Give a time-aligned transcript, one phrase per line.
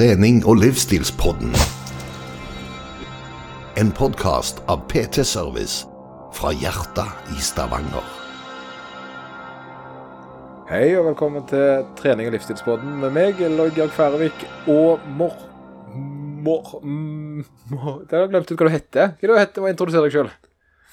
[0.00, 1.50] trening- og livsstilspodden.
[3.76, 5.82] En podkast av PT Service
[6.32, 8.06] fra hjertet i Stavanger.
[10.70, 15.36] Hei og velkommen til trening- og livsstilspodden med meg, Lloyd Georg Færøvik og Mor...
[15.92, 16.80] Mor...
[16.80, 18.00] Mor...
[18.08, 19.12] Jeg har glemt ut hva du heter.
[19.12, 19.70] Hva er det du heter?
[19.74, 20.34] introdusere deg sjøl.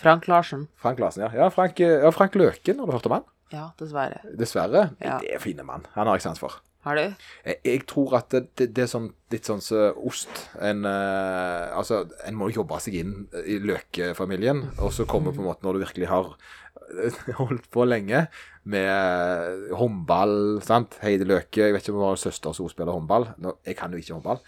[0.03, 0.67] Frank Larsen.
[0.75, 1.45] Frank Larsen, ja.
[1.45, 3.29] Ja, Frank, ja, Frank Løken, har du hørt om han?
[3.55, 4.19] Ja, dessverre.
[4.35, 4.89] Dessverre.
[4.99, 5.21] Ja.
[5.23, 5.87] Det er fine mann.
[5.95, 6.59] Han har jeg sans for.
[6.87, 7.25] Har du?
[7.43, 10.45] Jeg, jeg tror at det, det, er sånn, litt sånn som ost.
[10.63, 15.49] En, uh, altså, en må jobbe seg inn i løkefamilien, og så kommer på en
[15.49, 18.27] måte når du virkelig har eh, holdt på lenge
[18.67, 20.99] med håndball, sant.
[21.03, 23.29] Heidi Løke, jeg vet ikke om hun har en søster som spiller håndball.
[23.67, 24.43] Jeg kan jo ikke håndball.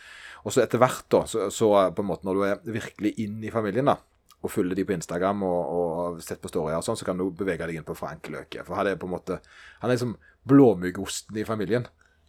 [0.48, 3.41] Og så etter hvert, da, så, så på en måte når du er virkelig inn
[3.44, 3.98] i familien, da,
[4.40, 7.27] og følger de på Instagram og, og sett på storyer og sånn, så kan du
[7.35, 8.63] bevege deg inn på Frank Løke.
[8.63, 9.41] For han er på en måte
[9.82, 10.16] Han er liksom
[10.48, 11.88] blåmuggosten i familien.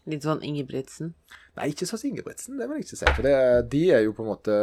[0.08, 1.12] Litt sånn Ingebrigtsen.
[1.58, 3.12] Nei, ikke sånn Ingebrigtsen, det vil jeg ikke si.
[3.18, 3.36] For det,
[3.72, 4.56] de er jo på en måte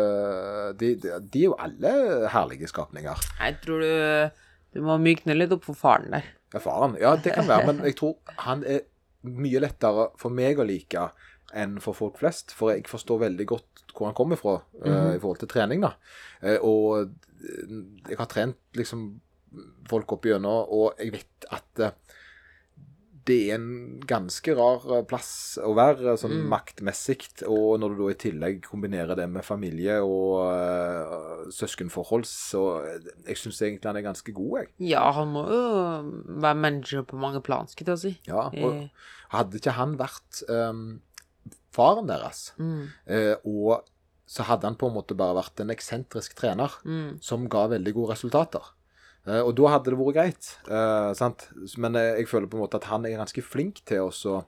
[0.79, 1.93] de, de, de er jo alle
[2.33, 3.27] herlige skapninger.
[3.37, 6.25] Jeg tror du Du må mykne litt opp for faren der.
[6.53, 6.97] Ja, faren.
[7.01, 8.83] Ja, det kan være, men jeg tror han er
[9.27, 11.09] mye lettere for meg å like
[11.57, 12.53] enn for folk flest.
[12.55, 15.95] For jeg forstår veldig godt hvor han kommer fra eh, i forhold til trening, da.
[16.43, 17.71] Uh, og eh,
[18.11, 19.07] jeg har trent liksom
[19.89, 21.95] folk opp igjennom, og jeg vet at eh,
[23.27, 26.47] det er en ganske rar eh, plass å være, sånn Mm.
[26.51, 27.27] maktmessig.
[27.47, 33.09] Og når du da i tillegg kombinerer det med familie og uh, søskenforhold, så eh,
[33.27, 34.71] jeg syns egentlig han er ganske god, jeg.
[34.93, 35.61] Ja, han må jo
[36.39, 38.13] være manager på mange plan, skal jeg si.
[38.29, 38.87] Ja, og Eh,
[39.33, 40.99] hadde ikke han vært um,
[41.75, 43.87] faren deres, mm, uh, og
[44.27, 47.19] så hadde han på en måte bare vært en eksentrisk trener mm.
[47.23, 48.73] som ga veldig gode resultater.
[49.27, 50.53] Eh, og da hadde det vært greit.
[50.71, 51.49] eh, sant?
[51.77, 54.41] Men eh, jeg føler på en måte at han er ganske flink til å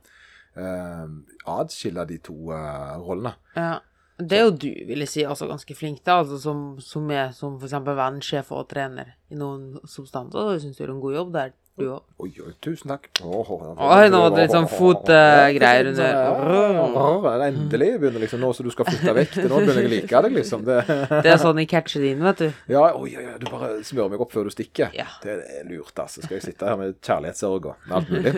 [0.59, 3.35] adskille de to rollene.
[3.55, 3.77] Ja.
[4.19, 7.29] Det er jo du, vil jeg si, altså ganske flink til, altså som, som er
[7.31, 10.49] som eksempel vennsjef og trener i noen substanser.
[10.57, 12.03] Jeg syns du gjør en god jobb der, du òg.
[12.19, 13.07] Oi, oi, tusen takk.
[13.23, 18.71] Åh, Oi, nå var det litt sånn fotgreier under Endelig begynner liksom nå som du
[18.73, 19.31] skal flytte vekk.
[19.37, 20.65] til Nå begynner jeg å like deg, liksom.
[20.67, 20.77] Det,
[21.23, 22.49] Det er sånn jeg catcher det inn, vet du.
[22.73, 24.91] Ja, oi, oi, du bare smører meg opp før du stikker.
[24.97, 25.07] Ja.
[25.23, 26.23] Det er lurt, altså.
[26.25, 28.33] Skal jeg sitte her med kjærlighetssorg og alt mulig.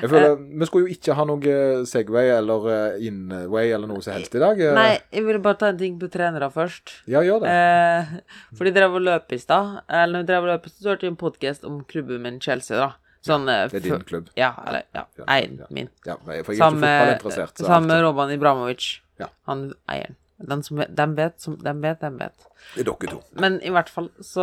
[0.00, 1.58] Jeg føler, Vi skulle jo ikke ha noe
[1.92, 4.60] Segway eller eh, Inway eller noe som helst i dag.
[4.60, 4.72] eh.
[4.78, 6.96] Nei, jeg ville bare ta en ting på trenere først.
[7.12, 7.52] Ja, gjør det.
[7.52, 8.16] Eh,
[8.56, 9.82] fordi dere var løp i stad.
[9.90, 12.92] Eller når dere var løp så hørte jeg en podkast om klubben min Chelsea, da.
[13.22, 14.30] Sånn ja, Det er din klubb.
[14.34, 15.88] Ja, eller ja, Ja, eieren min.
[16.04, 17.56] Ja, for jeg er ikke fotballinteressert.
[17.62, 19.00] sammen med Roman Ibramovic.
[19.18, 19.28] Ja.
[19.46, 20.16] Han eieren.
[20.42, 22.34] Den som dem vet, som, den vet, den vet.
[22.74, 23.20] Det er dere to.
[23.38, 24.42] Men i hvert fall så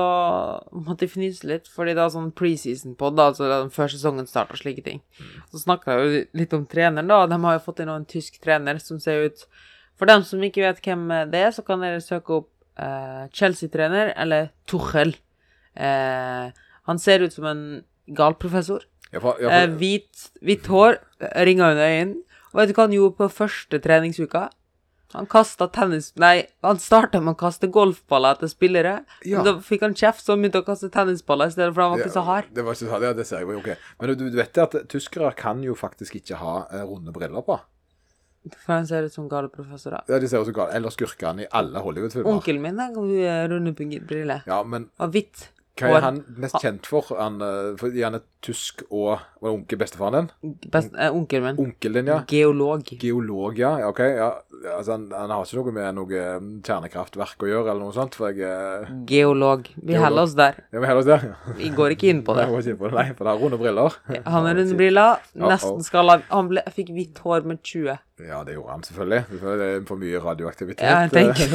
[0.72, 4.62] måtte jeg fnyse litt, fordi det var sånn preseason-pod, altså den før sesongen starta og
[4.62, 5.02] slike ting.
[5.52, 7.26] Så snakka jeg jo litt om treneren, da.
[7.28, 9.44] De har jo fått inn en tysk trener som ser ut
[10.00, 12.50] For dem som ikke vet hvem det er, så kan dere søke opp
[12.80, 15.12] eh, Chelsea-trener eller Tuchel.
[15.76, 16.48] Eh,
[16.88, 17.84] han ser ut som en
[18.16, 18.86] gal professor.
[19.12, 21.00] Ja, for, ja, Eh, for, hvit, hvitt hår,
[21.48, 22.24] ringa under øynene.
[22.50, 24.48] Og vet du hva han gjorde på første treningsuka?
[25.14, 26.12] Han kasta tennis...
[26.22, 29.00] Nei, han starta med å kaste golfballer etter spillere.
[29.26, 29.40] Ja.
[29.40, 31.96] Men Da fikk han kjeft, så han begynte å kaste tennisballer i stedet, for han
[31.96, 32.52] var ikke så hard.
[32.54, 33.58] Det var ikke så hard, ja, det ser jeg jo.
[33.64, 33.90] ok.
[33.98, 37.58] Men du, du vet at tyskere kan jo faktisk ikke ha eh, runde briller på.
[38.54, 40.06] For han ser ut som gale professorer.
[40.08, 42.30] Ja, De ser ut som gale, eller skurkene i alle Hollywood-filmer.
[42.30, 43.74] Onkelen min har runde
[44.06, 44.46] briller.
[44.46, 45.50] Ja, men Og hvitt.
[45.80, 47.14] Hva er han mest kjent for?
[47.20, 50.54] Han, eh, fordi han er tysk og Var det onkel bestefaren din?
[50.72, 51.60] Best, eh, onkelen min.
[51.66, 52.18] Onkelen din, ja.
[52.28, 52.84] Geolog.
[53.00, 53.70] Geolog, ja.
[53.88, 54.00] OK.
[54.04, 54.30] Ja.
[54.76, 58.18] Altså, han, han har ikke noe med noe mm, kjernekraftverk å gjøre, eller noe sånt,
[58.20, 59.70] for jeg eh, Geolog.
[59.80, 60.20] Vi Geolog.
[60.26, 60.60] oss der.
[60.74, 61.24] Ja, vi heller oss der.
[61.56, 62.48] Vi går ikke inn på det.
[62.52, 62.98] Nei, på det.
[63.00, 63.96] Nei, for det har runde briller.
[64.28, 67.96] Han har runde briller, nesten skalla Han ble, fikk hvitt hår med 20.
[68.20, 69.22] Ja, det gjorde han selvfølgelig.
[69.32, 70.84] Det er for mye radioaktivitet.
[70.84, 71.46] Ja, jeg tenker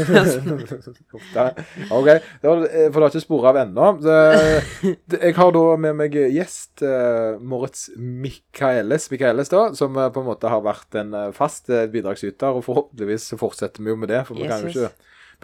[1.98, 2.08] OK.
[2.40, 3.90] Det var, eh, for det har ikke sporet av ennå.
[4.00, 10.22] Det- Jeg har da med meg gjest eh, Moritz Michaelis, Michaelis da, som eh, på
[10.22, 14.25] en måte har vært en eh, fast bidragsyter, og forhåpentligvis fortsetter vi jo med det.
[14.26, 14.90] For vi kan jo ikke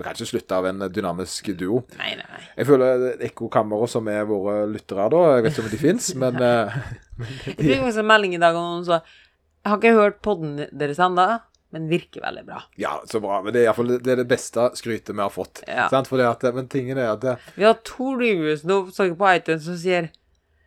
[0.01, 1.83] vi kan ikke slutte av en dynamisk duo.
[1.99, 2.43] Nei, nei, nei.
[2.57, 6.41] Jeg føler ekkokammeret som er våre lyttere da, jeg vet ikke om de fins, men
[6.47, 6.79] eh,
[7.51, 10.55] Jeg fikk også en melding i dag om noen som Jeg har ikke hørt podden
[10.71, 11.27] deres ennå,
[11.71, 12.63] men virker veldig bra.
[12.81, 13.43] ja, så bra.
[13.45, 15.61] Men det er iallfall det, det beste skrytet vi har fått.
[15.69, 15.91] Ja.
[15.93, 16.09] Sant?
[16.11, 19.77] Fordi at, men tingen er at det, Vi har to reviews nå på iTunes som
[19.79, 20.09] sier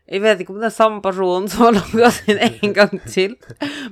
[0.10, 3.38] Jeg vet ikke om det er samme personen som har laga sin en gang til,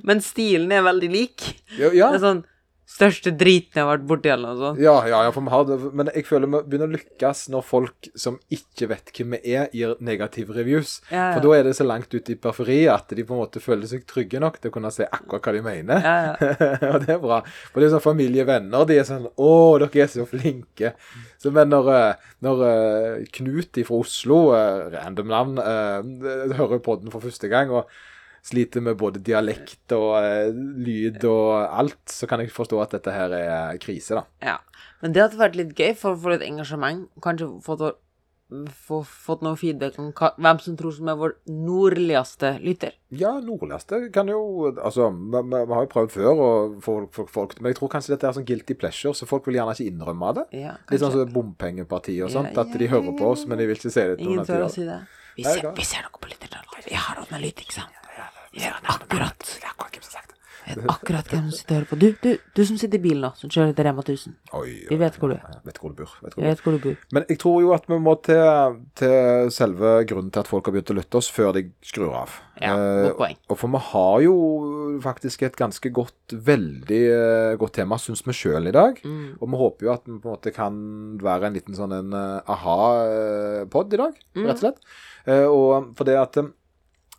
[0.03, 1.45] men stilen er veldig lik.
[1.79, 2.11] ja, ja.
[2.11, 2.43] Det er sånn
[2.91, 4.81] største driten jeg har vært borti, eller noe sånt.
[4.83, 5.77] Ja, ja, ja, for vi har det.
[5.97, 9.69] Men jeg føler vi begynner å lykkes når folk som ikke vet hvem vi er,
[9.75, 10.97] gir negative reviews.
[11.09, 11.29] Ja, ja.
[11.35, 13.89] For da er det så langt ute i periferiet at de på en måte føler
[13.89, 16.05] seg trygge nok til å kunne si akkurat hva de mener.
[16.05, 16.51] Ja, ja.
[16.91, 17.41] og det er bra.
[17.71, 19.51] For det er sånn familievenner, de er sånn Å,
[19.81, 20.93] dere er så flinke.
[21.41, 27.23] Så, men når, eh, når eh, Knut fra Oslo, eh, random navn, hører podden for
[27.23, 27.89] første gang og
[28.45, 30.51] sliter med både dialekt og uh,
[30.81, 34.25] lyd og alt, så kan jeg forstå at dette her er krise, da.
[34.53, 34.59] Ja.
[35.01, 37.07] Men det hadde vært litt gøy for å få litt engasjement.
[37.25, 37.83] Kanskje fått,
[38.85, 42.97] få, fått noe feedback om hva, hvem som tror som er vår nordligste lytter.
[43.17, 44.41] Ja, nordligste kan jo
[44.71, 46.51] Altså, vi, vi vi har jo prøvd før, å
[46.85, 49.77] få folk, men jeg tror kanskje dette er sånn guilty pleasure, så folk vil gjerne
[49.77, 50.45] ikke innrømme det.
[50.65, 53.61] Ja, Litt sånn som bompengepartiet og Ja, sånt, at ja, de hører på oss, men
[53.61, 55.01] de vil ikke si det Ingen tør å si det.
[55.37, 56.61] Vi ser, er vi ser noe på lytterne.
[56.81, 58.00] Vi har analytikk, Vi
[58.55, 59.57] akkurat,
[60.87, 61.97] akkurat hvem som sitter og hører på.
[61.99, 64.35] Du, du, du som sitter i bilen nå, som kjører til Rema 1000.
[64.59, 65.55] Oi, Vi vet hvor du er.
[65.65, 66.11] Vet hvor du bor.
[66.21, 66.47] Vet hvor du bor.
[66.51, 66.99] vet hvor du bor.
[67.17, 70.75] Men jeg tror jo at vi må til, til selve grunnen til at folk har
[70.75, 72.37] begynt å lytte oss, før de skrur av.
[72.61, 73.37] Ja, Eh, godt poeng.
[73.49, 74.35] og for vi har jo
[75.01, 79.01] faktisk et ganske godt, veldig eh, godt tema, syns vi sjøl i dag.
[79.01, 79.37] Mm.
[79.41, 80.77] Og vi håper jo at vi på en måte kan
[81.25, 84.45] være en liten sånn en eh, aha-pod i dag, Mm.
[84.45, 84.79] rett og slett.
[85.25, 86.51] Eh, og for det at eh,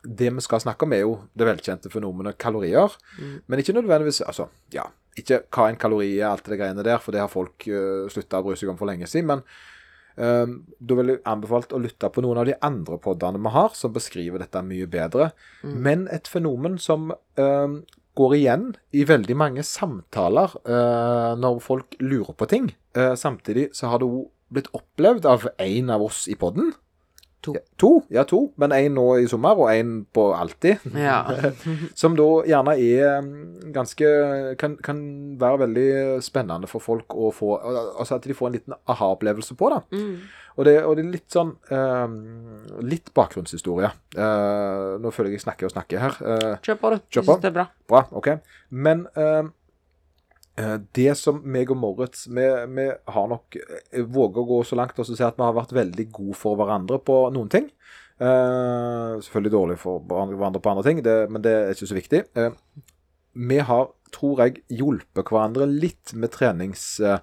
[0.03, 2.95] det vi skal snakke om, er jo det velkjente fenomenet kalorier.
[3.19, 3.37] Mm.
[3.47, 4.89] Men ikke nødvendigvis Altså, ja.
[5.19, 8.41] Ikke hva en kalori er, alt det greiene der, for det har folk uh, slutta
[8.41, 9.29] å bry seg om for lenge siden.
[9.29, 9.47] Men
[10.13, 13.73] Um, da vil jeg anbefalt å lytte på noen av de andre podene vi har,
[13.73, 15.31] som beskriver dette mye bedre.
[15.65, 17.79] Men et fenomen som um,
[18.19, 22.71] går igjen i veldig mange samtaler uh, når folk lurer på ting.
[22.97, 26.75] Uh, samtidig så har det jo blitt opplevd av en av oss i podden.
[27.43, 27.55] To.
[27.83, 30.85] To, ja to, men én nå i sommer, og én på alltid.
[30.94, 31.25] Ja.
[31.99, 34.11] Som da gjerne er mm, ganske
[34.61, 35.00] kan, kan
[35.41, 35.89] være veldig
[36.23, 39.81] spennende for folk å få Altså at de får en liten aha-opplevelse på det.
[39.99, 40.15] Mm.
[40.53, 42.15] Og det, og det er litt sånn eh,
[42.85, 43.91] Litt bakgrunnshistorie.
[44.15, 46.19] Eh, nå føler jeg jeg snakker og snakker her.
[46.21, 47.03] Eh, Kjør på, du.
[47.09, 47.67] Kjør Jeg syns det er bra.
[47.91, 48.29] bra, OK.
[48.71, 49.43] Men eh,
[50.93, 52.43] det som meg og Moritz Vi,
[52.77, 55.73] vi har nok våget våger å gå så langt og si at vi har vært
[55.73, 57.71] veldig gode for hverandre på noen ting.
[58.21, 62.21] Uh, selvfølgelig dårlig for hverandre på andre ting, det, men det er ikke så viktig.
[62.37, 62.53] Uh,
[63.33, 66.85] vi har, tror jeg, hjulpet hverandre litt med trenings...
[67.01, 67.19] eh,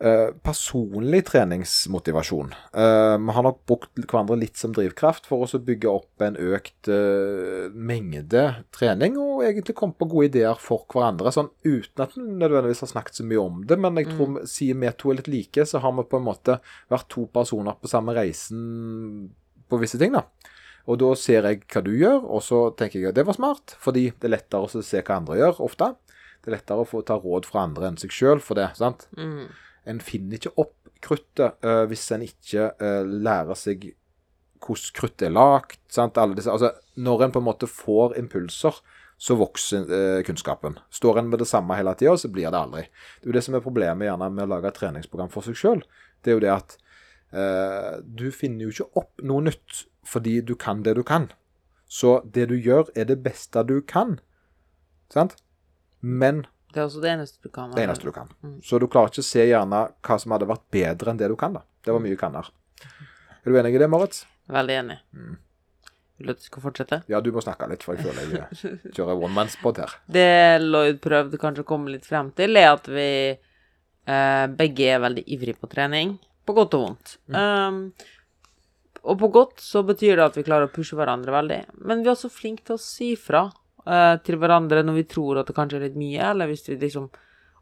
[0.00, 2.52] eh, personlig treningsmotivasjon.
[2.72, 6.90] Eh, vi har nok brukt hverandre litt som drivkraft for å bygge opp en økt
[6.92, 8.44] uh, mengde
[8.74, 12.92] trening, og egentlig komme på gode ideer for hverandre, sånn uten at vi nødvendigvis har
[12.92, 13.80] snakket så mye om det.
[13.80, 16.60] Men jeg tror, siden vi to er litt like, så har vi på en måte
[16.92, 19.30] vært to personer på samme reisen
[19.66, 20.26] på visse ting, da.
[20.86, 23.74] Og da ser jeg hva du gjør, og så tenker jeg at det var smart,
[23.82, 25.94] fordi det er lettere å se hva andre gjør, ofte.
[26.42, 28.68] Det er lettere å få ta råd fra andre enn seg sjøl for det.
[28.78, 29.08] sant?
[29.18, 29.48] Mm.
[29.86, 30.74] En finner ikke opp
[31.04, 33.92] kruttet uh, hvis en ikke uh, lærer seg
[34.66, 38.78] hvordan kruttet er disse, altså, når en på en måte får impulser,
[39.16, 40.78] så vokser uh, kunnskapen.
[40.90, 42.82] Står en med det samme hele tida, så blir det aldri.
[43.20, 45.60] Det er jo det som er problemet gjerne med å lage et treningsprogram for seg
[45.60, 45.84] sjøl.
[46.24, 46.76] Det er jo det at
[48.06, 51.26] du finner jo ikke opp noe nytt fordi du kan det du kan.
[51.86, 54.16] Så det du gjør, er det beste du kan.
[55.12, 55.36] Sant?
[56.00, 56.44] Men
[56.76, 57.70] Det er også det eneste du kan.
[57.72, 58.28] det eneste du kan.
[58.60, 61.36] Så du klarer ikke å se gjerne hva som hadde vært bedre enn det du
[61.40, 61.56] kan.
[61.56, 61.62] da.
[61.80, 62.50] Det var mye kanner.
[62.84, 64.26] Er du enig i det, Moritz?
[64.52, 64.98] Veldig enig.
[65.16, 65.38] Mm.
[66.18, 66.98] Vil du at du skal fortsette?
[67.08, 69.96] Ja, du må snakke litt, for jeg føler jeg kjører one-manspod her.
[70.12, 70.28] Det
[70.60, 75.24] Lloyd prøvde kanskje å komme litt frem til, er at vi eh, begge er veldig
[75.32, 76.18] ivrige på trening.
[76.44, 77.16] På godt og vondt.
[77.32, 77.86] Um,
[79.06, 81.62] og på godt så betyr det at vi klarer å pushe hverandre veldig.
[81.88, 83.46] Men vi er også flinke til å si fra
[83.86, 86.80] eh, til hverandre når vi tror at det kanskje er litt mye, eller hvis vi
[86.80, 87.08] liksom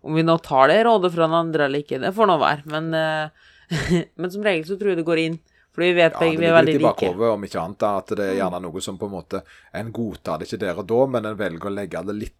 [0.04, 2.66] Om vi nå tar det rådet fra den andre eller ikke, det får nå være.
[2.68, 5.38] Men, eh, men som regel så tror jeg det går inn.
[5.74, 6.98] Fordi vi vet Ja, begge det vi er ligger veldig litt i like.
[7.00, 9.40] bakhodet, om ikke annet, da, at det er gjerne noe som på en måte
[9.74, 12.36] En godtar det ikke der og da, men en velger å legge det litt,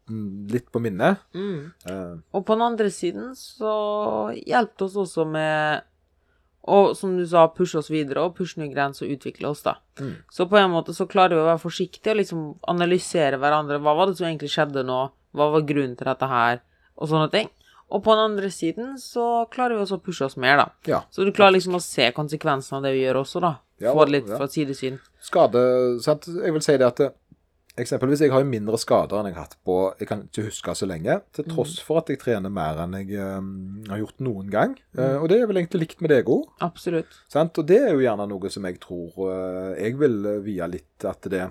[0.54, 1.24] litt på minnet.
[1.34, 1.72] Mm.
[1.88, 2.12] Uh.
[2.36, 3.74] Og på den andre siden så
[4.38, 5.88] hjelper det oss også med
[6.64, 9.76] å, som du sa, pushe oss videre, og pushe nye grenser og utvikle oss, da.
[10.00, 10.14] Mm.
[10.33, 13.83] Så på en måte så klarer vi å være forsiktige og liksom analysere hverandre.
[13.85, 15.02] Hva var det som egentlig skjedde nå?
[15.35, 16.62] Hva var grunnen til dette her?
[16.94, 17.50] Og sånne ting.
[17.92, 20.66] Og på den andre siden så klarer vi også å pushe oss mer, da.
[20.88, 21.02] ja.
[21.12, 23.52] Så du klarer liksom å se konsekvensene av det vi gjør også, da.
[23.85, 24.97] Få det litt fra sidesyn.
[25.25, 25.61] Skade
[26.04, 26.28] sant?
[26.30, 27.11] Jeg vil si det at det,
[27.80, 30.74] Eksempelvis, jeg har jo mindre skader enn jeg har hatt på Jeg kan ikke huske
[30.78, 33.48] så lenge, til tross for at jeg trener mer enn jeg um,
[33.88, 34.76] har gjort noen gang.
[34.94, 36.46] Eh, og det er vel egentlig likt med deg òg.
[36.62, 37.18] Absolutt.
[37.32, 37.58] Sant?
[37.58, 41.30] Og det er jo gjerne noe som jeg tror uh, jeg vil vie litt at
[41.32, 41.48] det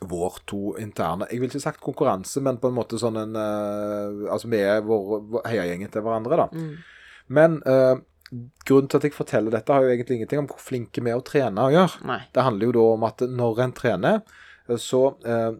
[0.00, 4.30] vår to interne Jeg vil ikke sagt konkurranse, men på en måte sånn en uh,
[4.32, 6.48] Altså vi er vår, vår heiagjengen til hverandre, da.
[6.56, 6.72] Mm.
[7.30, 7.96] Men eh,
[8.66, 11.18] grunnen til at jeg forteller dette, har jo egentlig ingenting om hvor flinke vi er
[11.20, 12.04] å trene å gjøre.
[12.10, 12.20] Nei.
[12.34, 14.48] Det handler jo da om at når en trener, eh,
[14.78, 15.50] så eh,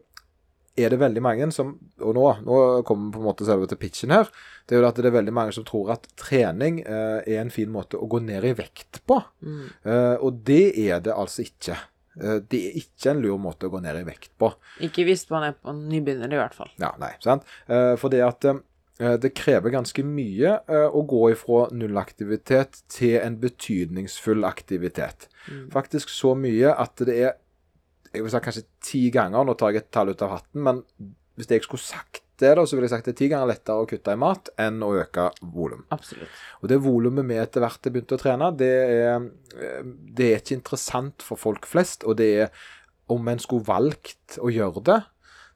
[0.85, 2.57] er det veldig mange som Og nå, nå
[2.89, 4.31] kommer på en måte selve til pitchen her.
[4.67, 7.53] Det er jo at det er veldig mange som tror at trening eh, er en
[7.53, 9.19] fin måte å gå ned i vekt på.
[9.43, 9.65] Mm.
[9.83, 11.77] Eh, og det er det altså ikke.
[12.21, 14.53] Eh, det er ikke en lur måte å gå ned i vekt på.
[14.87, 16.71] Ikke hvis man er på nybegynner, i hvert fall.
[16.83, 17.49] Ja, nei, sant?
[17.67, 18.53] Eh, for det at
[19.01, 25.25] det krever ganske mye å gå ifra nullaktivitet til en betydningsfull aktivitet.
[25.47, 25.71] Mm.
[25.73, 27.39] Faktisk så mye at det er
[28.11, 30.83] jeg vil si kanskje ti ganger, nå tar jeg et tall ut av hatten, men
[31.39, 33.85] hvis jeg skulle sagt det, da, så ville jeg sagt det er ti ganger lettere
[33.85, 35.85] å kutte i mat enn å øke volum.
[36.61, 39.27] Og det volumet vi etter hvert har begynt å trene, det er,
[39.57, 42.07] eh, det er ikke interessant for folk flest.
[42.09, 42.65] Og det er
[43.13, 45.01] om en skulle valgt å gjøre det,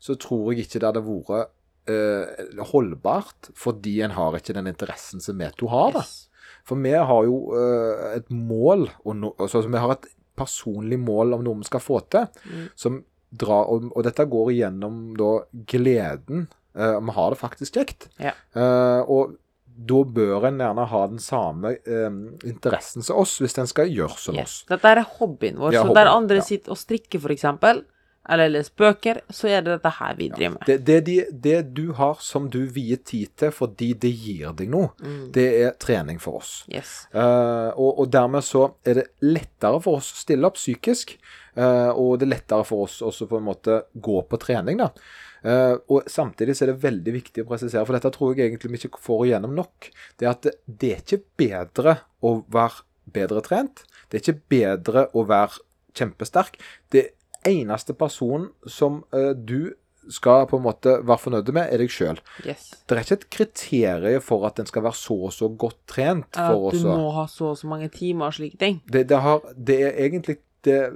[0.03, 1.55] så tror jeg ikke det hadde vært
[1.89, 5.97] eh, holdbart, fordi en har ikke den interessen som vi to har.
[5.97, 6.29] Yes.
[6.69, 11.35] For vi har jo eh, et mål, og no, altså, vi har et personlig mål
[11.39, 12.69] om noe vi skal få til, Mm.
[12.77, 15.33] som drar, og, og dette går igjennom da
[15.67, 16.49] gleden.
[16.77, 18.09] eh, vi har det faktisk kjekt.
[18.19, 18.33] Ja.
[18.57, 19.37] Uh, og
[19.75, 22.11] da bør en gjerne ha den samme eh,
[22.47, 24.43] interessen som oss, hvis en skal gjøre som Yes.
[24.43, 24.65] oss.
[24.69, 25.73] Dette er hobbyen vår.
[25.75, 26.43] Ja, så hobbyen, der andre ja.
[26.47, 27.85] sitter og strikker, eksempel,
[28.29, 30.65] eller leser bøker, så er det dette her vi driver med.
[30.67, 34.71] Det, det, de, det du har som du vier tid til fordi det gir deg
[34.73, 35.33] noe, Mm.
[35.35, 36.53] det er trening for oss.
[36.73, 37.07] Yes.
[37.15, 41.17] Uh, og, og dermed så er det lettere for oss å stille opp psykisk,
[41.59, 44.81] uh, og det er lettere for oss også på en måte gå på trening.
[44.81, 44.89] da.
[45.45, 48.71] Uh, og Samtidig så er det veldig viktig å presisere, for dette tror jeg egentlig
[48.73, 52.87] vi ikke får igjennom nok, det er at det, det er ikke bedre å være
[53.15, 53.85] bedre trent.
[54.09, 55.61] Det er ikke bedre å være
[55.95, 56.57] kjempesterk.
[56.91, 57.03] Det
[57.49, 59.75] eneste personen som uh, du
[60.13, 62.19] skal på en måte være fornøyd med, er deg sjøl.
[62.45, 62.71] yes.
[62.85, 66.29] Det er ikke et kriterium for at en skal være så og så godt trent.
[66.37, 66.89] At du også.
[66.89, 68.83] må ha så og så mange timer og slike ting.
[68.93, 70.95] det, det, har, det er egentlig det er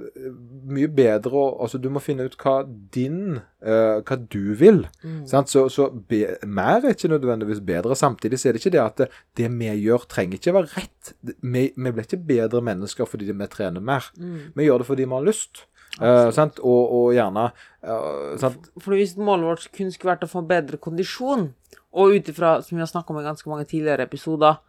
[0.69, 4.83] mye bedre å Altså, du må finne ut hva din uh, Hva du vil.
[5.03, 5.23] Mm.
[5.29, 5.51] Sant?
[5.51, 7.97] Så, så be, mer er ikke nødvendigvis bedre.
[7.99, 11.13] Samtidig så er det ikke det at det, det vi gjør, trenger ikke være rett.
[11.21, 14.09] Vi, vi blir ikke bedre mennesker fordi vi trener mer.
[14.17, 14.53] Mm.
[14.55, 15.65] Vi gjør det fordi vi har lyst.
[15.97, 16.61] Eh, sant?
[16.61, 18.69] Og, og gjerne uh, sant?
[18.79, 21.49] For hvis målet vårt kun skulle vært å få bedre kondisjon,
[21.89, 24.59] og ut ifra, som vi har snakka om i ganske mange tidligere episoder,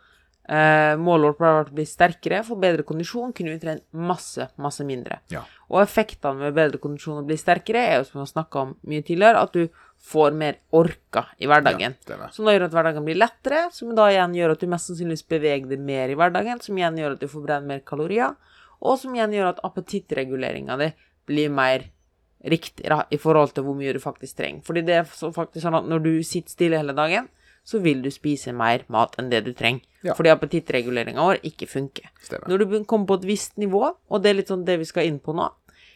[0.49, 4.87] eh, målet vårt ble å bli sterkere, få bedre kondisjon, kunne vi trent masse, masse
[4.89, 5.21] mindre.
[5.33, 5.45] Ja.
[5.69, 8.73] Og effektene med bedre kondisjon og bli sterkere er jo, som vi har snakka om
[8.89, 9.69] mye tidligere, at du
[10.11, 11.99] får mer orka i hverdagen.
[12.09, 14.89] Ja, som da gjør at hverdagen blir lettere, som da igjen gjør at du mest
[14.89, 18.33] sannsynligvis beveger deg mer i hverdagen, som igjen gjør at du forbrenner mer kalorier,
[18.81, 20.89] og som igjen gjør at appetittreguleringa di
[21.31, 21.87] blir mer
[22.41, 24.65] riktig da, i forhold til hvor mye du faktisk trenger.
[24.67, 27.29] Fordi det er så faktisk sånn at når du sitter stille hele dagen,
[27.65, 29.85] så vil du spise mer mat enn det du trenger.
[30.01, 30.15] Ja.
[30.17, 32.09] Fordi appetittreguleringa vår ikke funker.
[32.25, 32.49] Stemmer.
[32.49, 35.11] Når du kommer på et visst nivå, og det er litt sånn det vi skal
[35.11, 35.51] inn på nå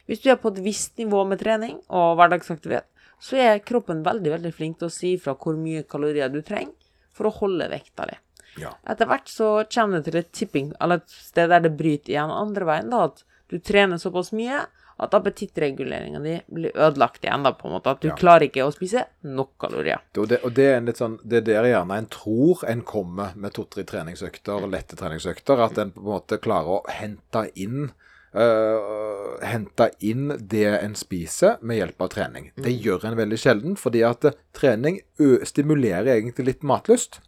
[0.04, 2.84] Hvis du er på et visst nivå med trening og hverdagsaktivitet,
[3.24, 6.74] så er kroppen veldig veldig flink til å si fra hvor mye kalorier du trenger
[7.14, 8.18] for å holde vekta di.
[8.60, 8.74] Ja.
[8.84, 12.34] Etter hvert så kommer det til et tipping, eller et sted der det bryter igjen
[12.34, 14.60] andre veien, da, at du trener såpass mye
[15.00, 17.90] at appetittreguleringa di blir ødelagt igjen, da, på en måte.
[17.90, 18.14] At du Ja.
[18.14, 20.00] klarer ikke å spise nok kalorier.
[20.18, 22.82] Og det, og det er en litt sånn, det er der gjerne en tror en
[22.82, 27.90] kommer med to-tre treningsøkter, lette treningsøkter, at en på en måte klarer å hente inn
[28.34, 32.48] Uh, hente inn det en spiser med hjelp av trening.
[32.56, 34.98] Det gjør en veldig sjelden, fordi at eh, trening
[35.46, 37.20] stimulerer egentlig litt matlyst.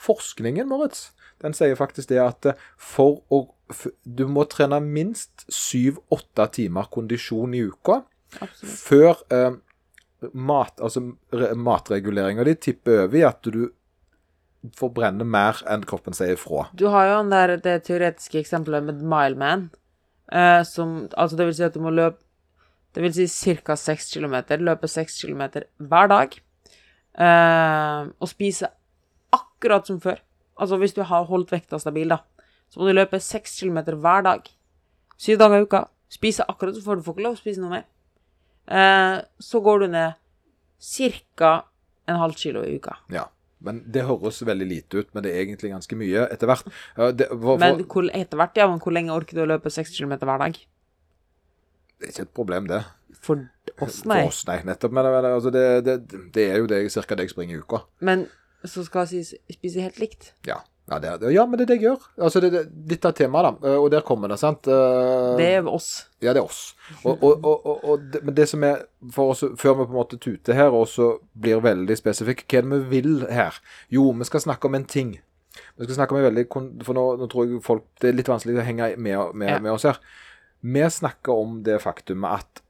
[0.00, 1.10] Forskningen, Moritz,
[1.44, 3.42] den sier faktisk det at eh, for å
[4.04, 8.02] Du må trene minst syv-åtte timer kondisjon i uka
[8.38, 8.76] Absolutt.
[8.78, 9.56] før eh,
[10.32, 11.02] mat, altså,
[11.56, 13.66] matreguleringa di tipper over i at du
[14.76, 16.66] forbrenner mer enn kroppen sier ifra.
[16.74, 19.68] Du har jo der, det teoretiske eksempelet med Mileman,
[20.32, 22.22] eh, som Altså, det vil si at du må løpe
[22.96, 23.74] Det vil si ca.
[23.76, 25.42] 6 km, løpe 6 km
[25.76, 26.38] hver dag,
[27.18, 28.70] eh, og spise
[29.36, 30.22] akkurat som før.
[30.56, 32.22] Altså, hvis du har holdt vekta stabil, da,
[32.70, 34.50] så må du løpe 6 km hver dag.
[35.20, 35.84] Syv dager i uka.
[36.12, 37.86] Spise akkurat så får Du får ikke lov å spise noe mer.
[38.66, 40.14] Eh, så går du ned
[41.36, 41.54] ca.
[42.06, 42.98] en halv kilo i uka.
[43.10, 43.26] Ja.
[43.58, 46.66] Men Det høres veldig lite ut, men det er egentlig ganske mye etter hvert.
[47.16, 49.72] Det, for, for, Men hvor, etter hvert, ja, men hvor lenge orker du å løpe
[49.72, 50.58] 6 km hver dag?
[51.96, 52.82] det er ikke et problem, det.
[53.24, 53.40] For
[53.80, 54.20] oss, nei.
[54.20, 54.58] For oss, nei.
[54.68, 54.92] Nettopp.
[54.92, 55.96] Men, altså, det, det,
[56.34, 57.82] det er jo det, cirka det jeg springer i uka.
[58.04, 58.26] Men
[58.66, 60.32] så skal si, spise helt likt.
[60.48, 60.60] Ja.
[60.86, 62.02] Ja, det, ja, men det er det jeg gjør.
[62.22, 63.68] Altså, det, det, av temaet, da.
[63.72, 64.68] Eh, Og der kommer det, sant.
[64.70, 65.88] Eh, Det er oss.
[66.22, 66.60] Ja, det er oss.
[67.02, 69.90] Og, og, og, og, og det, men det som er for oss, Før vi på
[69.90, 73.58] en måte tuter her og så blir veldig spesifikke, hva er det vi vil her?
[73.90, 75.16] Jo, vi skal snakke om en ting.
[75.76, 76.46] Vi skal snakke om en veldig
[76.84, 79.58] For nå, nå tror jeg folk Det er litt vanskelig å henge med, med, Ja.
[79.58, 79.98] med oss her.
[80.62, 82.62] Vi snakker om det faktumet at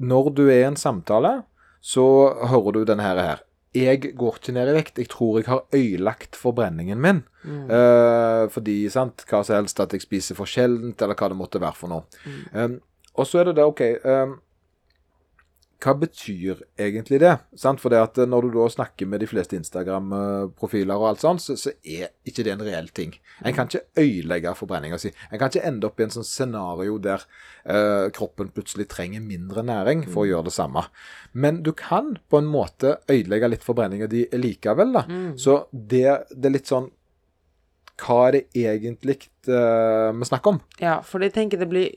[0.00, 1.42] når du er i en samtale,
[1.80, 2.02] så
[2.48, 3.42] hører du denne her.
[3.76, 4.98] Jeg går ikke ned i vekt.
[4.98, 7.22] Jeg tror jeg har øyelagt forbrenningen min.
[7.70, 11.62] Eh, fordi, sant, hva som helst, at jeg spiser for sjeldent, eller hva det måtte
[11.62, 12.02] være for noe.
[12.52, 12.80] Um,
[13.14, 14.34] og så er det det, OK um,
[15.80, 17.32] Hva betyr egentlig det?
[17.56, 17.80] Sant?
[17.80, 21.56] For det at når du da snakker med de fleste Instagram-profiler og alt sånt, så,
[21.56, 23.14] så er ikke det en reell ting.
[23.40, 25.12] En kan ikke øyelegge forbrenninga si.
[25.30, 27.24] En kan ikke ende opp i en sånn scenario der
[27.64, 30.84] eh, kroppen plutselig trenger mindre næring for å gjøre det samme.
[31.32, 35.06] Men du kan på en måte øyelegge litt forbrenninga di likevel, da.
[35.40, 36.90] Så det, det er litt sånn
[38.00, 39.16] Hva er det egentlig
[39.48, 40.60] eh, vi snakker om?
[40.80, 41.90] Ja, for jeg tenker det blir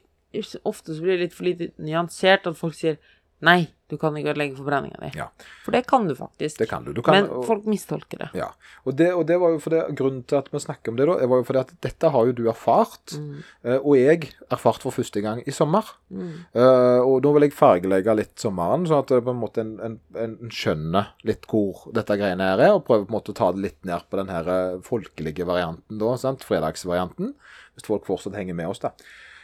[0.65, 2.95] Ofte så blir det litt for lite nyansert at folk sier
[3.43, 5.09] Nei, du kan ikke ødelegge forbrenninga di.
[5.19, 5.25] Ja.
[5.65, 6.57] For det kan du faktisk.
[6.61, 6.93] Det kan du.
[6.95, 8.29] du kan, Men og- folk mistolker det.
[8.39, 8.47] Ja,
[8.87, 11.05] og det, og det var jo for det, grunnen til at vi snakker om det
[11.09, 13.43] da, det var jo fordi at dette har jo du erfart, Mm.
[13.83, 15.83] og jeg erfart for første gang i sommer.
[16.13, 19.73] Eh, og da vil jeg fargelegge litt sommeren, sånn at det på en måte en,
[19.83, 23.37] en, en skjønner litt hvor dette greiene her er, og prøver på en måte å
[23.41, 26.43] ta det litt ned på den her eh, folkelige varianten da, sant?
[26.47, 27.33] fredagsvarianten,
[27.75, 28.93] hvis folk fortsatt henger med oss da.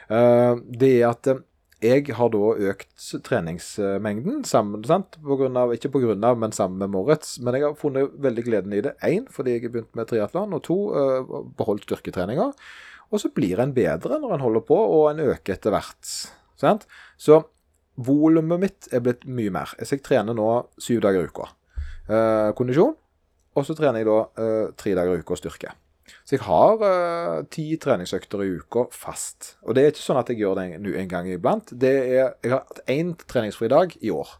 [0.10, 1.38] Uh, det er at eh,
[1.80, 2.40] jeg har da
[2.72, 5.16] økt treningsmengden, sammen, sant?
[5.24, 7.38] På grunn av, ikke av, men sammen med Moritz.
[7.40, 8.98] Men jeg har funnet veldig gleden i det.
[9.00, 11.24] Én, fordi jeg har begynt med triatlon, og to, eh,
[11.56, 12.52] beholdt styrketreninga.
[13.12, 16.04] Og så blir en bedre når en holder på, og en øker etter hvert.
[16.60, 16.86] Sant?
[17.18, 17.46] Så
[17.96, 19.72] volumet mitt er blitt mye mer.
[19.80, 21.48] Så jeg trener nå syv dager i uka.
[22.10, 22.96] Eh, kondisjon.
[23.56, 25.72] Og så trener jeg da eh, tre dager i uka styrke.
[26.24, 29.56] Så jeg har uh, ti treningsøkter i uka fast.
[29.66, 31.74] Og det er ikke sånn at jeg gjør det en, en gang iblant.
[31.74, 34.38] Det er, jeg har hatt én treningsfri dag i år.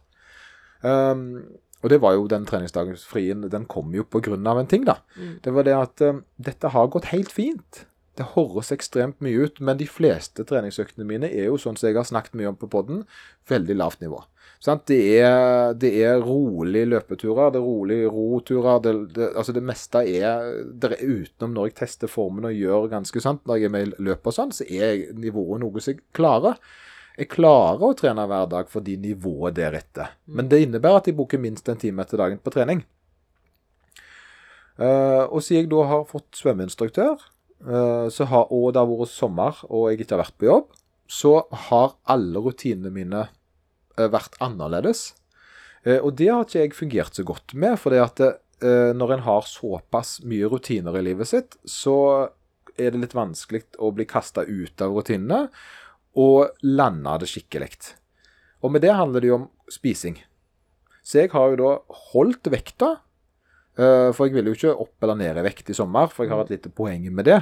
[0.82, 1.42] Um,
[1.80, 5.00] og det var jo den treningsdagen frien, den kom jo av en ting, da.
[5.44, 7.86] Det var det at um, dette har gått helt fint.
[8.18, 11.96] Det høres ekstremt mye ut, men de fleste treningsøktene mine er jo sånn som jeg
[11.96, 13.04] har snakket mye om på podden,
[13.48, 14.20] veldig lavt nivå.
[14.60, 18.82] Det, er, det er rolig løpeturer, det er rolig roturer.
[18.84, 20.50] Det, det, altså det meste er,
[20.84, 24.04] er utenom når jeg tester formen og gjør ganske sant, Når jeg er med i
[24.10, 26.60] løp og sånn, så er nivået noe som jeg klarer.
[27.16, 30.12] Jeg klarer å trene hver dag fordi nivået deretter.
[30.28, 32.84] Men det innebærer at jeg bruker minst en time etter dagen på trening.
[34.80, 37.16] Eh, og siden jeg da har fått svømmeinstruktør,
[37.60, 40.70] så har, og det har vært sommer og jeg ikke har vært på jobb,
[41.10, 41.32] så
[41.66, 45.10] har alle rutinene mine eh, vært annerledes.
[45.82, 49.48] Eh, og det har ikke jeg fungert så godt med, for eh, når en har
[49.48, 52.30] såpass mye rutiner i livet sitt, så
[52.78, 55.48] er det litt vanskelig å bli kasta ut av rutinene
[56.18, 57.72] og lande det skikkelig.
[58.62, 60.18] Og med det handler det jo om spising.
[61.02, 61.72] Så jeg har jo da
[62.12, 63.09] holdt vekta, eh,
[64.16, 66.44] for jeg vil jo ikke opp eller ned i vekt i sommer, for jeg har
[66.44, 67.40] et lite poeng med det.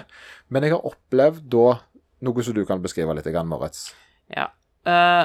[0.52, 1.78] Men jeg har opplevd da
[2.26, 3.92] noe som du kan beskrive litt, Moritz.
[4.34, 4.48] Ja.
[4.88, 5.24] Eh,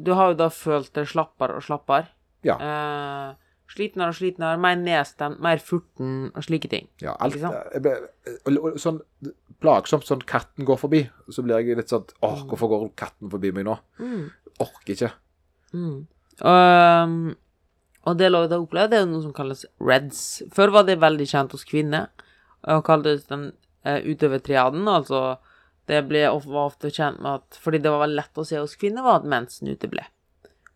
[0.00, 2.10] du har jo da følt deg slappere og slappere.
[2.46, 2.56] Ja.
[2.56, 6.88] Eh, slitnere og slitnere, mer nedstemt, mer furten og slike ting.
[7.02, 7.36] Ja, alt,
[7.84, 7.94] ble,
[8.80, 9.02] sånn
[9.60, 13.52] plagsomt sånn katten går forbi, så blir jeg litt sånn Åh, hvorfor går katten forbi
[13.54, 13.76] meg nå?
[14.60, 15.12] Orker ikke.
[15.76, 16.00] Mm.
[16.40, 17.14] Um,
[18.06, 20.42] og det jeg opplevde, det er noe som kalles reds.
[20.52, 22.08] Før var det veldig kjent hos kvinner,
[22.68, 23.52] og kaltes den
[23.84, 24.88] eh, utøvertriaden.
[24.88, 25.38] Altså,
[25.90, 29.02] det ble, var ofte kjent med at fordi det var lett å se hos kvinner,
[29.04, 30.06] var at mensen uteble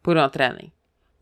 [0.05, 0.71] av trening.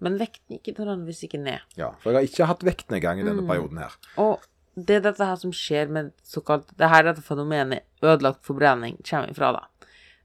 [0.02, 1.60] Men vekten gikk nødvendigvis ikke ned.
[1.78, 3.28] Ja, for jeg har ikke hatt vektnedgang i Mm.
[3.30, 3.92] denne perioden her.
[4.18, 4.40] Og
[4.74, 8.96] det er dette her som skjer med såkalt Det her er dette fenomenet ødelagt forbrenning
[9.04, 9.66] kommer ifra, da.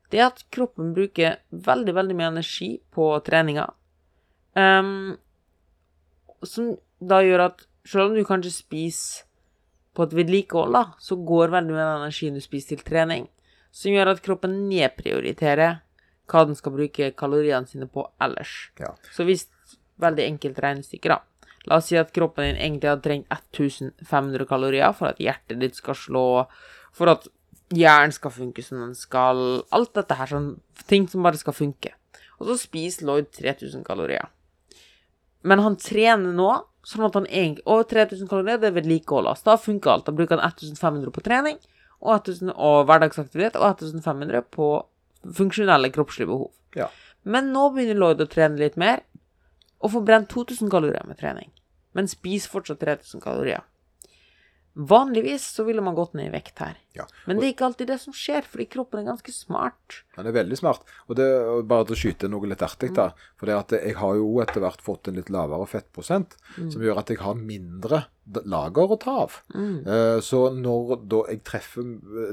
[0.10, 3.70] Det er at kroppen bruker veldig, veldig mye energi på treninga.
[4.56, 5.18] Ehm,
[6.46, 9.26] som da gjør at selv om du kanskje spiser
[9.98, 13.26] på et vedlikehold, da, så går veldig mye av energien du spiser til trening,
[13.74, 15.80] som gjør at kroppen nedprioriterer
[16.28, 18.54] hva den skal bruke kaloriene sine på ellers.
[18.82, 18.92] Ja.
[19.16, 19.48] Så hvis
[20.02, 21.48] veldig enkelt regnestykke, da.
[21.68, 25.80] La oss si at kroppen din egentlig hadde trengt 1500 kalorier for at hjertet ditt
[25.80, 26.28] skal slå,
[26.96, 27.28] for at
[27.76, 30.54] hjernen skal funke som den skal, alt dette her, sånn
[30.88, 31.92] ting som bare skal funke.
[32.38, 34.30] Og så spiser Lloyd 3000 kalorier.
[35.48, 36.52] Men han trener nå,
[36.88, 39.28] sånn at han egentlig Og 3000 kalorier, det er vedlikehold.
[39.32, 39.52] altså.
[39.52, 40.06] Da funker alt.
[40.08, 41.60] Da bruker han 1500 på trening
[42.00, 44.68] og, 1000, og hverdagsaktivitet, og 1500 på
[45.38, 46.52] funksjonelle kroppslige behov.
[46.78, 46.90] Ja.
[47.26, 49.02] Men nå begynner Lloyd å trene litt mer,
[49.82, 51.50] og får brent 2000 kalorier med trening.
[51.98, 53.66] Men spiser fortsatt 3000 kalorier.
[54.78, 56.76] Vanligvis så ville man gått ned i vekt her.
[56.94, 57.08] Ja.
[57.26, 60.04] Men det er ikke alltid det som skjer, fordi kroppen er ganske smart.
[60.18, 60.86] Han er veldig smart.
[61.10, 61.26] Og det
[61.70, 63.08] bare til å skyte noe litt artig, da.
[63.42, 67.02] For det at jeg har jo etter hvert fått en litt lavere fettprosent, som gjør
[67.02, 68.06] at jeg har mindre
[68.46, 69.40] lager å ta av.
[69.58, 71.86] Eh, så når da jeg treffer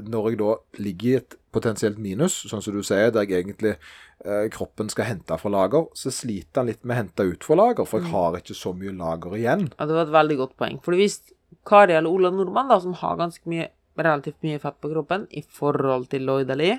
[0.03, 3.77] Når jeg da ligger i et potensielt minus, sånn som du sier, der jeg egentlig
[3.77, 7.57] eh, kroppen skal hente fra lager, så sliter han litt med å hente ut fra
[7.61, 9.69] lager, for jeg har ikke så mye lager igjen.
[9.77, 10.81] Ja, det var et veldig godt poeng.
[10.83, 11.21] For hvis
[11.65, 15.41] Kari eller Ola Nordmann, da, som har ganske mye, relativt mye fett på kroppen i
[15.41, 16.73] forhold til Lloyd Ali,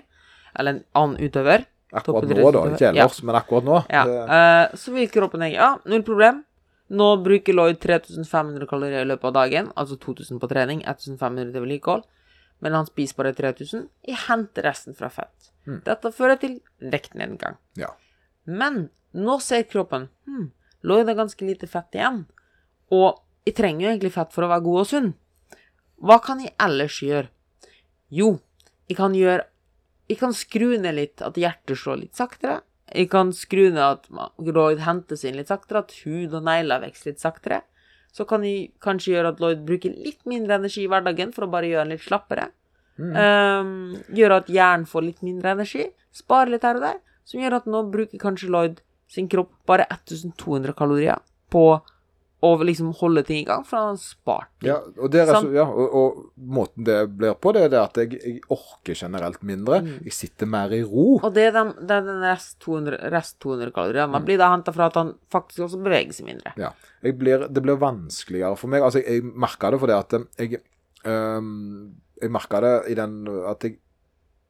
[0.57, 2.63] eller en annen utøver Akkurat nå, da.
[2.75, 3.77] Ikke ellers, men akkurat nå.
[3.95, 4.03] Ja,
[4.37, 6.43] eh, så vil kroppen tenke ja, null problem.
[6.99, 11.65] Nå bruker Lloyd 3500 kalorier i løpet av dagen, altså 2000 på trening, 1500 til
[11.65, 12.05] vedlikehold.
[12.65, 13.87] Men han spiser bare 3000.
[14.07, 15.53] Jeg henter resten fra fett.
[15.87, 17.59] Dette fører til vektnedgang.
[17.79, 17.95] ja.
[18.47, 20.51] Men nå ser kroppen hm,
[20.87, 22.21] Lloyd har ganske lite fett igjen.
[22.95, 25.13] Og jeg trenger jo egentlig fett for å være god og sunn.
[26.03, 27.31] Hva kan jeg ellers gjøre?
[28.13, 28.39] Jo,
[28.87, 29.47] jeg kan gjøre
[30.07, 32.61] Jeg kan skru ned litt at hjertet slår litt saktere.
[32.95, 34.05] Jeg kan skru ned at
[34.39, 37.65] Lloyd hentes inn litt saktere, at hud og negler vokser litt saktere.
[38.15, 41.51] Så kan jeg kanskje gjøre at Lloyd bruker litt mindre energi i hverdagen for å
[41.51, 42.47] bare gjøre den litt slappere.
[42.97, 47.59] Um, gjøre at hjernen får litt mindre energi, spare litt her og der, som gjør
[47.59, 48.79] at nå bruker kanskje Lloyd
[49.11, 51.19] sin kropp bare 1200 kalorier
[51.51, 51.67] på
[52.45, 54.69] å liksom holde ting i gang, for han har spart ting.
[54.69, 55.49] Ja, og, det Sant.
[55.57, 59.41] ja, og, og måten det blir på, det er det at jeg, jeg orker generelt
[59.47, 59.81] mindre.
[60.05, 61.07] Jeg sitter mer i ro.
[61.17, 64.11] Og det er den, det er den rest 200, rest 200 kalorier.
[64.13, 66.53] Man blir da henta fra at han faktisk også beveger seg mindre.
[66.61, 66.75] Ja.
[67.07, 68.85] Blir, det blir vanskeligere for meg.
[68.85, 70.61] Altså, jeg, jeg merka det fordi at jeg
[71.07, 73.19] øhm, Jeg merka det i den
[73.49, 73.77] at jeg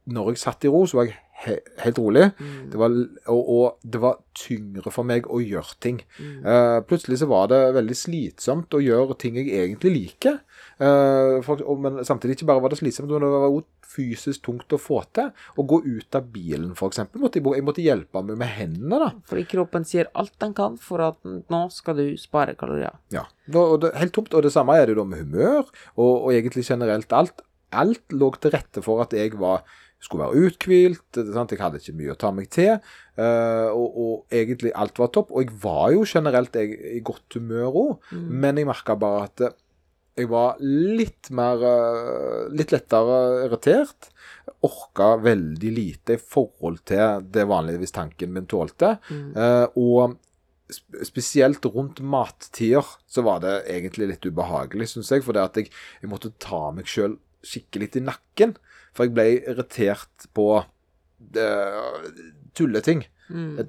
[0.06, 2.28] Når jeg satt i ro, så var jeg he, helt rolig.
[2.72, 2.94] Det var,
[3.32, 6.00] og, og det var tyngre for meg å gjøre ting.
[6.20, 10.40] Eh, plutselig så var det veldig slitsomt å gjøre ting jeg egentlig liker.
[10.76, 14.42] Uh, for, og, men samtidig ikke bare var det slitsomt, men det var også fysisk
[14.44, 15.30] tungt å få til.
[15.32, 17.00] Å gå ut av bilen, f.eks.
[17.16, 19.00] Måtte jeg, jeg måtte hjelpe meg med hendene.
[19.00, 19.10] da.
[19.30, 22.98] Fordi kroppen sier alt den kan for at nå skal du spare kalorier.
[23.14, 24.36] Ja, da, og det, helt tomt.
[24.36, 25.64] Og det samme er det da med humør,
[25.96, 27.44] og, og egentlig generelt alt.
[27.76, 29.64] Alt lå til rette for at jeg var,
[30.02, 31.18] skulle være uthvilt.
[31.18, 32.76] Jeg hadde ikke mye å ta meg til.
[33.16, 35.32] eh, og, og egentlig alt var topp.
[35.32, 39.46] Og jeg var jo generelt jeg, i godt humør òg, men jeg merka bare at
[39.48, 39.56] eh,
[40.16, 44.10] jeg var litt mer eh, Litt lettere irritert.
[44.64, 48.94] Orka veldig lite i forhold til det vanligvis tanken min tålte.
[49.36, 50.16] Eh, og
[51.06, 55.22] spesielt rundt mattider så var det egentlig litt ubehagelig, syns jeg.
[55.26, 55.70] For det at jeg,
[56.02, 58.56] jeg måtte ta meg sjøl skikkelig i nakken.
[58.96, 62.08] For jeg ble irritert på uh,
[62.56, 63.04] tulleting.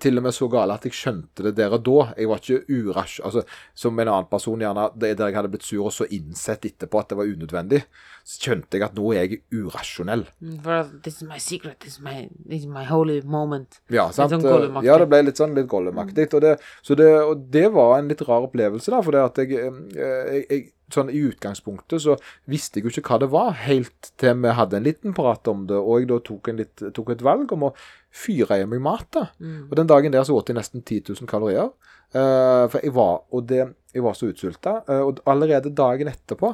[0.03, 1.97] Til og med så gale at jeg skjønte det der og da.
[2.17, 3.19] Jeg var ikke urasj...
[3.27, 3.43] Altså,
[3.77, 7.11] som en annen person, gjerne der jeg hadde blitt sur og så innsett etterpå at
[7.11, 7.81] det var unødvendig,
[8.27, 10.27] så skjønte jeg at nå er jeg urasjonell.
[10.43, 13.81] Mm, For this is my secret, this is my, this is my holy moment.
[13.93, 14.35] Ja, sant?
[14.35, 16.29] sånn ja, det ble litt sånn litt gollemaktig.
[16.29, 16.37] Mm.
[16.37, 19.03] Og, det, så det, og det var en litt rar opplevelse, da.
[19.05, 22.13] For det at jeg, eh, jeg, jeg Sånn i utgangspunktet så
[22.47, 25.65] visste jeg jo ikke hva det var, helt til vi hadde en liten prat om
[25.67, 27.71] det, og jeg da tok, en litt, tok et valg om å
[28.17, 29.07] fyre i meg mat.
[29.13, 29.27] da.
[29.69, 31.69] Og den dagen der så åt jeg nesten 10 000 kalorier.
[32.15, 34.79] Uh, for jeg var, og det, jeg var så utsulta.
[34.87, 36.53] Uh, og allerede dagen etterpå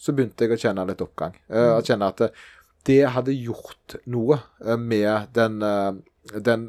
[0.00, 1.36] så begynte jeg å kjenne litt oppgang.
[1.48, 2.30] Uh, Å kjenne at det,
[2.84, 6.66] det hadde gjort noe eh, med den, eh, den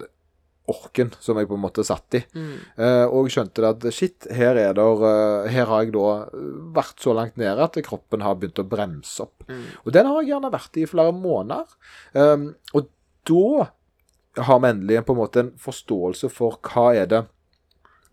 [0.71, 2.21] orken som jeg på en måte satt i.
[2.33, 6.05] Eh, og jeg skjønte det at shit, her, er der, uh, her har jeg da
[6.25, 9.45] eh, vært så langt nede at kroppen har begynt å bremse opp.
[9.83, 11.75] Og den har jeg gjerne vært i flere måneder.
[12.17, 12.89] Um, og
[13.29, 13.67] da
[14.37, 17.25] har vi endelig på en måte en forståelse for hva er det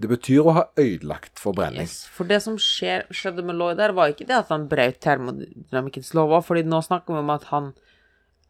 [0.03, 1.87] det betyr å ha ødelagt forbrenning.
[1.87, 4.99] Yes, for det som skjer, skjedde med Lloyd der, var ikke det at han brøt
[5.05, 7.69] termodynamikkens lover, fordi nå snakker vi om at han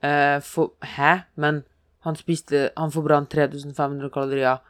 [0.01, 1.27] eh, for, Hæ?
[1.37, 1.63] Men
[2.07, 4.63] han spiste Han forbrant 3500 kalorier,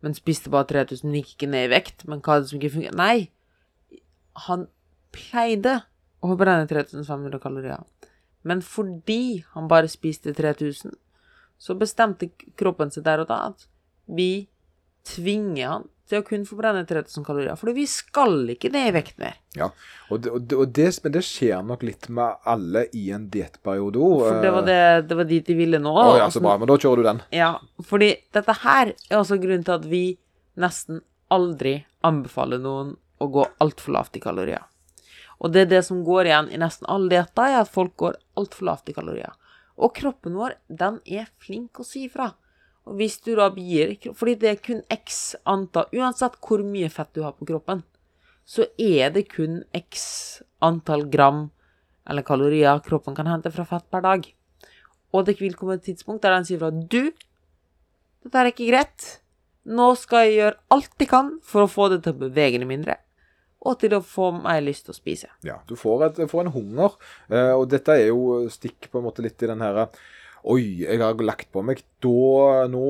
[0.00, 2.06] men spiste bare 3000, gikk ikke ned i vekt.
[2.08, 2.96] Men hva er det som ikke fungerer?
[2.96, 4.00] Nei!
[4.48, 4.66] Han
[5.12, 5.80] pleide
[6.22, 7.84] å forbrenne 3500 kalorier,
[8.46, 10.94] men fordi han bare spiste 3000,
[11.60, 13.66] så bestemte kroppen seg der og da at
[14.10, 14.48] vi
[15.06, 19.20] tvinger han til å kun forbrenne 3000 kalorier, fordi vi skal ikke ned i vekt
[19.22, 19.36] mer.
[19.54, 19.68] Ja,
[20.10, 23.28] og det, og det, og det, men det skjer nok litt med alle i en
[23.30, 24.24] diettperiode òg.
[24.24, 25.92] For det var, det, det var dit de ville nå.
[25.92, 26.56] Å ja, altså, så bra.
[26.58, 27.22] Men da kjører du den.
[27.36, 27.52] Ja,
[27.86, 30.02] fordi dette her er også grunnen til at vi
[30.60, 34.66] nesten aldri anbefaler noen å gå altfor lavt i kalorier.
[35.40, 38.18] Og det er det som går igjen i nesten alle dietter, er at folk går
[38.40, 39.36] altfor lavt i kalorier.
[39.80, 42.34] Og kroppen vår, den er flink å si ifra.
[42.96, 47.20] Hvis du da gir Fordi det er kun x antall Uansett hvor mye fett du
[47.22, 47.82] har på kroppen,
[48.48, 51.50] så er det kun x antall gram
[52.08, 54.24] eller kalorier kroppen kan hente fra fett per dag.
[55.14, 57.12] Og det vil komme et tidspunkt der den sier fra Du,
[58.24, 59.06] dette er ikke greit.
[59.70, 62.68] Nå skal jeg gjøre alt jeg kan for å få det til å bevege det
[62.68, 62.96] mindre,
[63.60, 65.28] og til å få meg lyst til å spise.
[65.46, 66.96] Ja, du får, et, får en hunger,
[67.28, 69.86] eh, og dette er jo stikk på en måte litt i den her
[70.48, 71.82] Oi, jeg har lagt på meg.
[72.00, 72.84] Da, nå,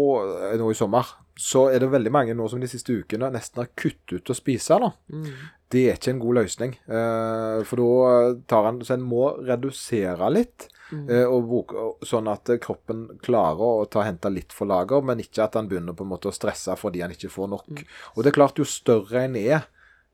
[0.55, 3.73] nå i sommer, så er det veldig mange nå som de siste ukene nesten har
[3.75, 4.79] kuttet ut å spise.
[4.79, 4.93] da.
[5.11, 5.33] Mm.
[5.71, 6.77] Det er ikke en god løsning.
[6.87, 10.69] Eh, for da tar han Så en må redusere litt.
[10.91, 11.05] Mm.
[11.07, 15.45] eh, og bruke, sånn at kroppen klarer å ta hente litt for lager, men ikke
[15.45, 17.69] at han begynner på en måte å stresse fordi han ikke får nok.
[17.71, 17.85] Mm.
[18.15, 19.69] Og det er klart, jo større en er,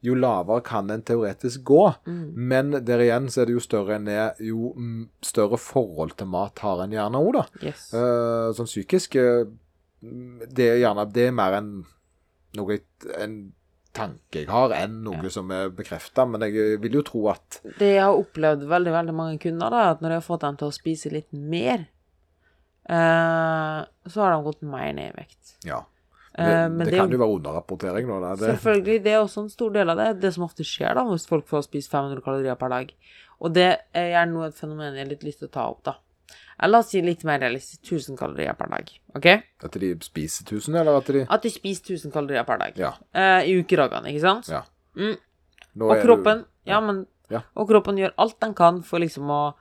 [0.05, 1.83] jo lavere kan en teoretisk gå.
[2.07, 2.27] Mm.
[2.37, 6.29] Men der igjen så er det jo større en er, jo mm, større forhold til
[6.31, 7.45] mat har en gjerne òg, da.
[7.65, 7.89] Yes.
[7.95, 9.47] Uh, sånn psykisk eh,
[10.03, 11.71] Det er gjerne Det er mer enn
[12.57, 12.77] noe
[13.17, 13.39] en
[13.97, 15.33] tanke jeg har, enn noe Ja.
[15.33, 16.27] som er bekrefta.
[16.29, 19.91] Men jeg vil jo tro at Det jeg har opplevd veldig veldig mange kunder, da,
[19.95, 21.87] at når jeg har fått dem til å spise litt mer,
[22.93, 25.57] uh, så har de gått mer ned i vekt.
[25.67, 25.83] Ja.
[26.37, 28.09] Det, Eh, men det, det er kan jo være underrapportering.
[28.09, 28.33] Da.
[28.37, 30.09] Det, Selvfølgelig, det er også en stor del av det.
[30.21, 32.91] Det som ofte skjer da, hvis folk får spise 500 kalorier per dag.
[33.41, 35.83] Og det er gjerne noe et fenomen jeg har litt lyst til å ta opp,
[35.89, 35.97] da.
[36.65, 38.89] La oss si litt mer realistisk 1000 kalorier per dag.
[39.15, 39.27] ok?
[39.65, 42.79] at de spiser 1000, eller at de At de spiser 1000 kalorier per dag.
[42.81, 42.95] Ja.
[43.13, 44.49] Eh, I ukedagene, ikke sant?
[44.49, 44.63] Ja.
[44.97, 45.19] Mm.
[45.85, 47.43] Og kroppen, du, ja, men Ja.
[47.59, 49.55] Og kroppen gjør alt den kan for liksom å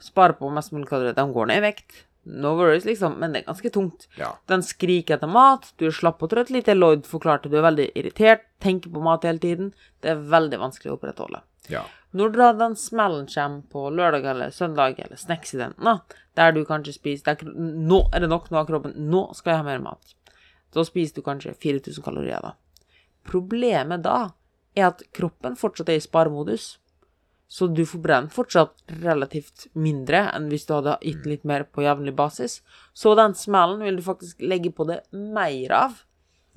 [0.00, 1.16] spare på mest mulig kalorier.
[1.16, 2.04] De går ned i vekt.
[2.28, 4.06] No worries, liksom, men det er ganske tungt.
[4.20, 4.34] Ja.
[4.50, 6.50] Den skriker etter mat, du er slapp og trøtt.
[6.52, 9.70] Litt Lloyd forklarte, du er veldig irritert, tenker på mat hele tiden.
[10.04, 11.42] Det er veldig vanskelig å opprettholde.
[11.72, 11.86] ja.
[12.16, 16.00] Når da den smellen kommer på lørdag eller søndag, eller snacksidenten,
[16.40, 19.60] der du kanskje spiser der, Nå er det nok, nå har kroppen Nå skal jeg
[19.60, 20.14] ha mer mat.
[20.72, 22.54] Da spiser du kanskje 4000 kalorier, da.
[23.28, 24.30] Problemet da
[24.76, 26.78] er at kroppen fortsatt er i sparemodus.
[27.48, 32.12] Så du forbrenner fortsatt relativt mindre enn hvis du hadde gitt litt mer på jevnlig
[32.18, 32.58] basis.
[32.92, 35.96] Så den smellen vil du faktisk legge på det mer av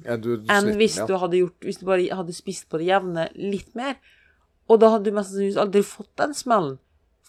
[0.04, 2.89] Ja, du, du enn hvis du hadde gjort Hvis du bare hadde spist på det
[2.89, 3.95] jevne litt mer.
[4.67, 6.80] Og da hadde du mest sannsynligvis aldri fått den smellen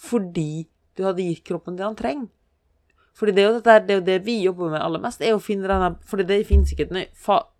[0.02, 0.66] fordi
[0.98, 2.26] du hadde gitt kroppen det han trenger.
[3.14, 5.42] Fordi det er dette, det, er jo det vi jobber med aller mest, er å
[5.42, 7.12] finne denne Fordi det finnes ikke et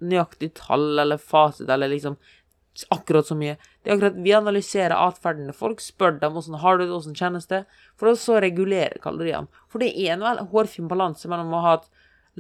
[0.03, 2.17] nøyaktig tall eller fasit eller liksom
[2.95, 3.59] akkurat så mye.
[3.83, 7.17] Det er akkurat Vi analyserer atferden til folk, spør dem åssen har du det, åssen
[7.19, 7.65] kjennes det,
[8.01, 9.51] for å så regulere kaloriene.
[9.69, 11.89] For det er en vel hårfin balanse mellom å ha et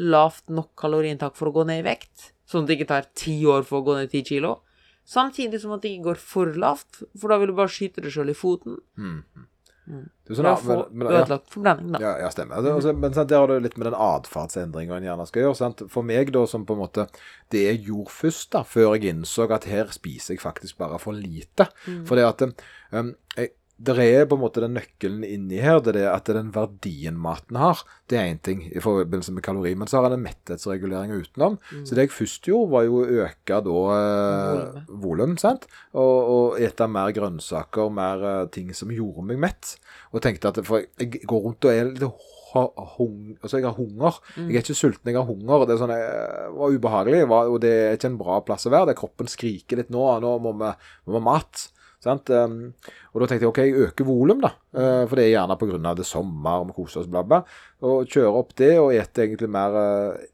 [0.01, 3.37] lavt nok kaloriinntak for å gå ned i vekt, sånn at det ikke tar ti
[3.45, 4.63] år for å gå ned ti kilo,
[5.05, 8.15] samtidig som at det ikke går for lavt, for da vil du bare skyte deg
[8.15, 8.79] sjøl i foten.
[9.93, 11.23] Det er sånn, ja, for, men, men, ja.
[11.23, 12.01] ødelagt forbrenning, da.
[12.03, 12.59] Ja, ja stemmer.
[12.61, 15.59] Altså, altså, men sant, der har du litt med den atferdsendringa en gjerne skal gjøre.
[15.59, 15.83] Sant?
[15.93, 17.07] For meg, da, som på en måte
[17.53, 21.17] Det jeg gjorde først, da, før jeg innså at her spiser jeg faktisk bare for
[21.17, 21.69] lite.
[22.09, 23.53] For det at um, jeg,
[23.83, 27.17] det er på en måte den nøkkelen inni her, det er det at den verdien
[27.19, 30.27] maten har, det er én ting i forbindelse med kalori, men så har den en
[30.29, 31.59] metthetsregulering utenom.
[31.83, 36.61] Så det jeg først gjorde, var jo å øke da eh, volum, sant, og, og
[36.63, 39.75] ete mer grønnsaker, mer eh, ting som gjorde meg mett.
[40.13, 44.19] Og tenkte at for jeg går rundt og er litt hung, altså jeg har hunger.
[44.37, 45.67] Jeg er ikke sulten, jeg har hunger.
[45.67, 48.73] Det er sånn, jeg, var ubehagelig, var, og det er ikke en bra plass å
[48.75, 48.93] være.
[48.93, 50.05] Det Kroppen skriker litt nå.
[50.23, 51.65] Nå må vi må vi ha mat.
[52.03, 52.33] Sant?
[52.35, 52.73] Um,
[53.13, 54.53] og da tenkte jeg OK, jeg øker volum, da.
[54.75, 55.81] Uh, for det er gjerne pga.
[55.93, 57.43] det er sommer, vi koser oss, bla, bla.
[57.87, 60.29] Og kjører opp det og spiser egentlig mer uh,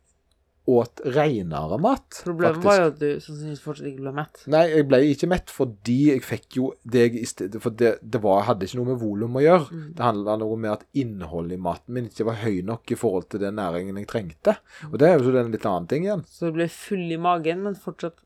[0.69, 2.19] Åt renere mat.
[2.25, 4.43] Problemet var jo at du sannsynligvis fortsatt ikke ble mett.
[4.53, 8.21] Nei, jeg ble ikke mett fordi jeg fikk jo det jeg stedet For det, det
[8.21, 9.71] var, hadde ikke noe med volum å gjøre.
[9.73, 9.87] Mm.
[9.97, 13.31] Det handla noe med at innholdet i maten min ikke var høy nok i forhold
[13.33, 14.59] til den næringen jeg trengte.
[14.91, 16.27] Og det er jo så en litt annen ting igjen.
[16.29, 18.21] Så du ble full i magen, men fortsatt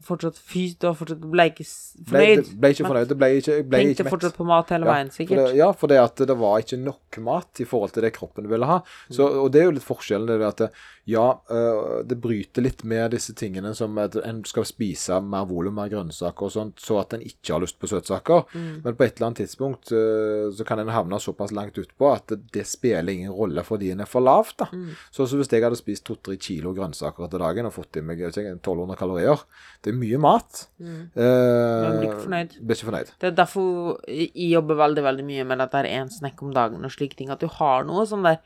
[0.00, 2.42] Fortsatt fys, du fortsatt ble ikke fornøyd.
[2.46, 3.08] Ble, ble ikke fornøyd.
[3.10, 5.42] Det ble ikke, ble Tenkte ikke fortsatt på mat hele Ja, veien, For sikkert.
[5.50, 8.48] det, ja, for det at det var ikke nok mat i forhold til det kroppen
[8.48, 8.78] ville ha.
[9.10, 9.38] Så, Mm.
[9.44, 10.26] og det er jo litt forskjellen.
[10.26, 10.70] Det er at det,
[11.10, 15.74] ja, øh, det bryter litt med disse tingene som at en skal spise mer volum,
[15.74, 18.44] mer grønnsaker og sånt, så at en ikke har lyst på søtsaker.
[18.54, 18.82] Mm.
[18.84, 22.32] Men på et eller annet tidspunkt øh, så kan en havne såpass langt utpå at
[22.52, 24.56] det, spiller ingen rolle fordi en er for lavt.
[24.58, 24.66] da.
[24.72, 24.90] Mm.
[25.10, 28.18] Så, så hvis jeg hadde spist to-tre kilo grønnsaker etter dagen og fått i meg
[28.20, 29.42] jeg vet ikke, 1200 kalorier,
[29.84, 30.62] det er mye mat.
[30.80, 31.10] Mm.
[31.14, 32.56] Eh, Men blir ikke fornøyd.
[32.66, 33.12] Blir ikke fornøyd.
[33.20, 36.54] Det er derfor jeg jobber veldig veldig mye med at det er én snekk om
[36.56, 37.30] dagen og slike ting.
[37.30, 38.38] At du har noe sånn der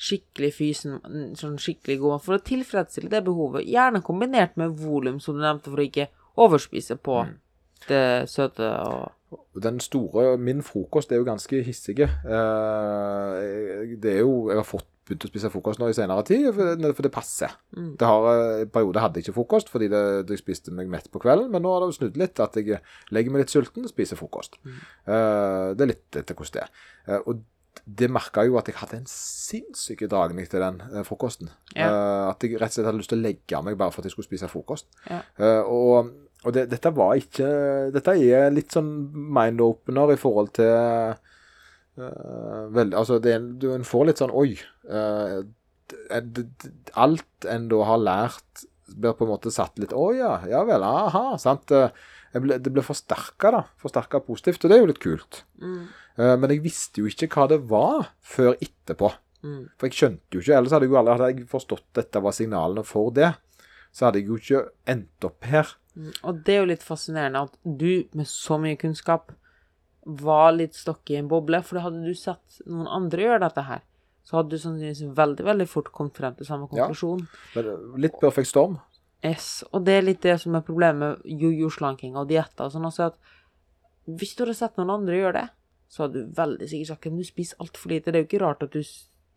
[0.00, 0.94] skikkelig fysen,
[1.36, 3.66] sånn skikkelig god for å tilfredsstille det behovet.
[3.68, 6.06] Gjerne kombinert med volum, som du nevnte, for å ikke
[6.40, 7.34] overspise på Mm.
[7.88, 9.12] det søte og
[9.62, 12.00] Den store Min frokost er jo ganske hissig.
[12.00, 12.08] Eh,
[14.00, 17.04] det er jo Jeg har fått begynt å spise frokost nå i senere tid, for,
[17.06, 17.54] det passer.
[17.76, 17.92] Mm.
[18.00, 21.08] Det har, eh, I perioder hadde jeg ikke frokost fordi det, det spiste meg mett
[21.12, 22.42] på kvelden, men nå har det snudd litt.
[22.42, 22.80] At jeg
[23.14, 24.60] legger meg litt sulten og spiser frokost.
[24.66, 24.82] Mm.
[25.08, 26.84] Uh, det er litt etter hvordan det er.
[27.08, 27.42] Uh, og
[27.86, 31.50] det merka jo at jeg hadde en sinnssyk dragning til den eh, frokosten.
[31.74, 31.90] Ja.
[31.90, 34.10] Uh, at jeg rett og slett hadde lyst til å legge meg bare for at
[34.10, 34.90] jeg skulle spise frokost.
[35.08, 35.22] Ja.
[35.38, 37.46] Eh, og og det, dette var ikke
[37.92, 41.18] Dette er litt sånn mind-opener i forhold til eh,
[42.74, 44.54] vel, Altså, det, du en får litt sånn Oi.
[44.88, 45.40] eh,
[46.94, 50.84] alt en da har lært, blir på en måte satt litt Å ja, ja vel,
[50.86, 51.36] aha.
[51.42, 51.70] Sant.
[51.74, 51.90] Eh,
[52.38, 53.64] ble, det ble forsterka, da.
[53.80, 55.42] Forsterka positivt, og det er jo litt kult.
[55.62, 55.82] Mm.
[56.16, 59.12] Eh, men jeg visste jo ikke hva det var før etterpå.
[59.42, 59.62] Mm.
[59.80, 62.36] For jeg skjønte jo ikke, ellers hadde jeg jo aldri hadde jeg forstått dette var
[62.36, 63.32] signalene for det.
[63.90, 65.74] Så hadde jeg jo ikke endt opp her.
[65.98, 66.12] Mm.
[66.22, 69.32] Og det er jo litt fascinerende at du med så mye kunnskap
[70.04, 73.82] var litt stokk i en boble, for hadde du sett noen andre gjøre dette her,
[74.24, 77.26] så hadde du sannsynligvis veldig, veldig fort kommet frem til samme konklusjon.
[77.56, 78.78] Men eh, litt perfekt storm.
[79.26, 82.88] Yes, og det er litt det som er problemet med jojo-slanking og dietter og sånn
[82.88, 85.48] også, at hvis du hadde sett noen andre gjøre det,
[85.90, 88.12] så hadde du veldig sikkert sagt at du spiser altfor lite.
[88.12, 88.80] Det er jo ikke rart at du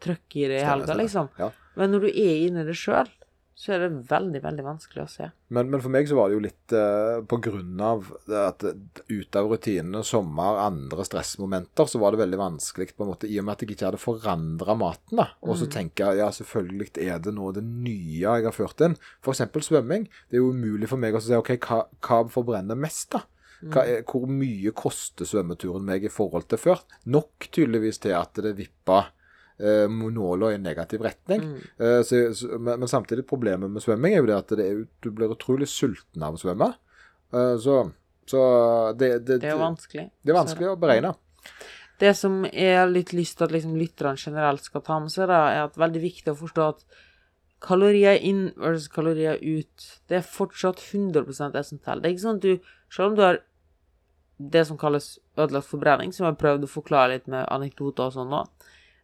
[0.03, 1.29] trykker i helga, liksom.
[1.39, 1.49] Ja.
[1.79, 3.09] Men når du er inni det sjøl,
[3.55, 5.27] så er det veldig, veldig vanskelig å se.
[5.53, 9.37] Men, men for meg så var det jo litt eh, på grunn av at ut
[9.37, 13.45] av rutinene, sommer, andre stressmomenter, så var det veldig vanskelig på en måte, i og
[13.45, 15.21] med at jeg ikke hadde forandra maten.
[15.21, 15.29] da.
[15.45, 18.97] Og så tenker jeg ja, selvfølgelig er det noe det nye jeg har ført inn.
[19.21, 19.45] F.eks.
[19.69, 20.09] svømming.
[20.29, 23.25] Det er jo umulig for meg å si OK, hva, hva forbrenner mest, da?
[23.71, 26.81] Hva er, hvor mye koster svømmeturen meg i forhold til før?
[27.07, 29.05] Nok tydeligvis til at det vippa
[29.63, 31.43] nåla i en negativ retning.
[31.79, 32.23] Eh, så,
[32.57, 35.69] men, men samtidig, problemet med svømming er jo det at det er, du blir utrolig
[35.71, 36.73] sulten av å svømme.
[37.33, 37.83] Eh, så
[38.25, 38.41] så
[38.95, 40.09] det, det, Det er vanskelig.
[40.23, 41.13] det er vanskelig å beregne.
[41.99, 45.27] Det som jeg har litt lyst til at liksom lytterne generelt skal ta med seg,
[45.31, 46.85] da, er at det er veldig viktig å forstå at
[47.63, 52.03] kalorier inn versus kalorier ut, det er fortsatt 100 det som teller.
[52.03, 53.39] Det er ikke sånn at du, selv om du har
[54.53, 58.15] det som kalles ødelagt forbrenning, som jeg har prøvd å forklare litt med anekdoter og
[58.17, 58.41] sånn nå,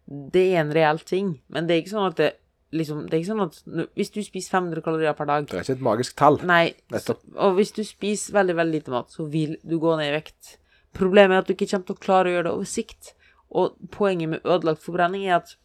[0.10, 2.30] det er en reell ting, men det er ikke sånn at det
[2.76, 5.66] liksom, det er ikke sånn at hvis du spiser 500 kalorier per dag Det er
[5.66, 6.40] ikke et magisk tall.
[6.50, 10.12] Nei, så, og hvis du spiser veldig, veldig lite mat, så vil du gå ned
[10.12, 10.56] i vekt.
[10.98, 13.14] Problemet er at du ikke kommer til å klare å gjøre det over sikt.
[13.50, 15.56] Og poenget med ødelagt forbrenning er at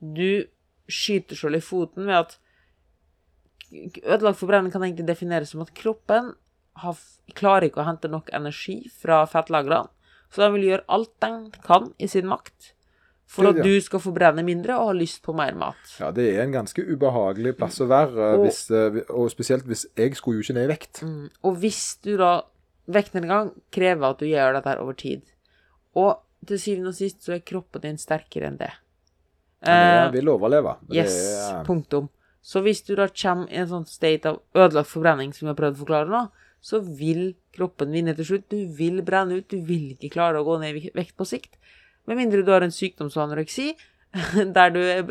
[0.00, 0.44] du
[0.92, 2.38] skyter selv i foten ved at
[4.02, 6.34] ødelagt forbrenning kan egentlig defineres som at kroppen
[6.82, 7.00] har,
[7.36, 9.88] klarer ikke å hente nok energi fra fettlagrene,
[10.32, 12.72] så den vil gjøre alt den kan i sin makt
[13.32, 15.80] for at du skal forbrenne mindre og ha lyst på mer mat.
[15.98, 19.64] Ja, det er en ganske ubehagelig plass å være, eh, Og- hvis, eh, og spesielt
[19.64, 21.00] hvis jeg skulle jo ikke ned i vekt.
[21.02, 21.30] Mm.
[21.44, 22.42] Og hvis du da
[22.90, 25.22] Vektnedgang krever at du gjør dette her over tid.
[25.94, 28.72] Og til syvende og sist så er kroppen din sterkere enn det.
[29.64, 30.76] Men Eh, jeg vil overleve.
[30.88, 31.14] Det yes,
[31.52, 32.08] er- punktum.
[32.42, 35.62] Så hvis du da kommer i en sånn state av ødelagt forbrenning, som jeg har
[35.62, 38.48] prøvd å forklare nå, så vil kroppen vinne til slutt.
[38.48, 41.54] Du vil brenne ut, du vil ikke klare å gå ned i vekt på sikt.
[42.06, 43.72] Med mindre du har en sykdom som anoreksi,
[44.56, 45.02] der du er,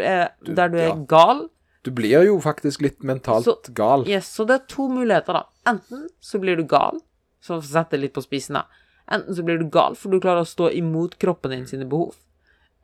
[0.44, 0.98] du, der du er ja.
[1.10, 1.46] gal.
[1.82, 4.04] Du blir jo faktisk litt mentalt Så- gal.
[4.10, 5.46] Yes, så det er to muligheter, da.
[5.72, 7.00] Enten så blir du gal,
[7.42, 8.66] så setter jeg litt på spissen, da.
[9.12, 12.14] Enten så blir du gal, for du klarer å stå imot kroppen din sine behov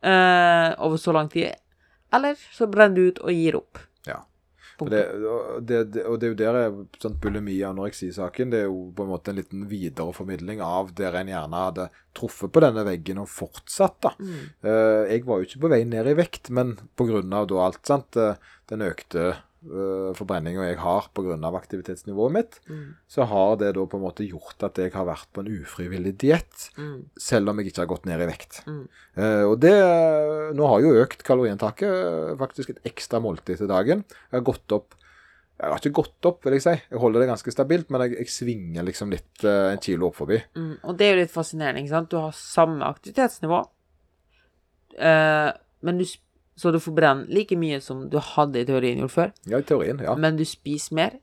[0.02, 1.54] eh, over så lang tid.
[2.12, 3.78] Eller så brenner du ut og gir opp.
[4.08, 4.22] Ja.
[4.84, 8.52] Og det, og det, og det er jo der er sånn bulimi og anoreksi-saken.
[8.52, 11.88] Det er jo på en måte en liten videreformidling av der en gjerne hadde
[12.18, 13.98] truffet på denne veggen og fortsatt.
[14.06, 14.14] da.
[14.18, 14.46] Mm.
[14.62, 17.22] Eh, jeg var jo ikke på vei ned i vekt, men pga.
[17.64, 18.38] alt, sant, eh,
[18.70, 19.34] den økte
[19.70, 21.36] uh, forbrenninga jeg har pga.
[21.58, 22.94] aktivitetsnivået mitt, Mm.
[23.08, 26.16] så har det da på en måte gjort at jeg har vært på en ufrivillig
[26.18, 27.04] diett, Mm.
[27.18, 28.62] selv om jeg ikke har gått ned i vekt.
[28.66, 28.88] Mm.
[29.16, 29.74] Eh, og det
[30.56, 31.82] Nå har jo økt kaloriinntaket,
[32.32, 34.04] eh, faktisk et ekstra måltid til dagen.
[34.32, 34.94] Jeg har gått opp
[35.60, 36.70] Jeg har ikke gått opp, vil jeg si.
[36.92, 40.14] Jeg holder det ganske stabilt, men jeg, jeg svinger liksom litt eh, en kilo opp
[40.14, 40.40] forbi.
[40.54, 40.78] Mm.
[40.84, 42.08] Og det er jo litt fascinerende, ikke sant.
[42.10, 43.58] Du har samme aktivitetsnivå,
[44.98, 45.50] eh,
[45.82, 46.22] men du, sp-
[46.58, 49.66] så du får brenne like mye som du hadde i teorien gjort før, Ja, i
[49.68, 50.16] teorien, ja.
[50.18, 51.18] men du spiser mer.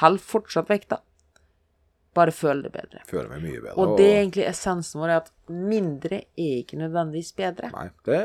[0.00, 1.00] Hold fortsatt vekta.
[2.16, 3.02] Bare føl det bedre.
[3.06, 3.74] Føler meg mye bedre.
[3.78, 7.68] Og det er egentlig essensen vår, er at mindre er ikke nødvendigvis bedre.
[7.74, 8.22] Nei, det,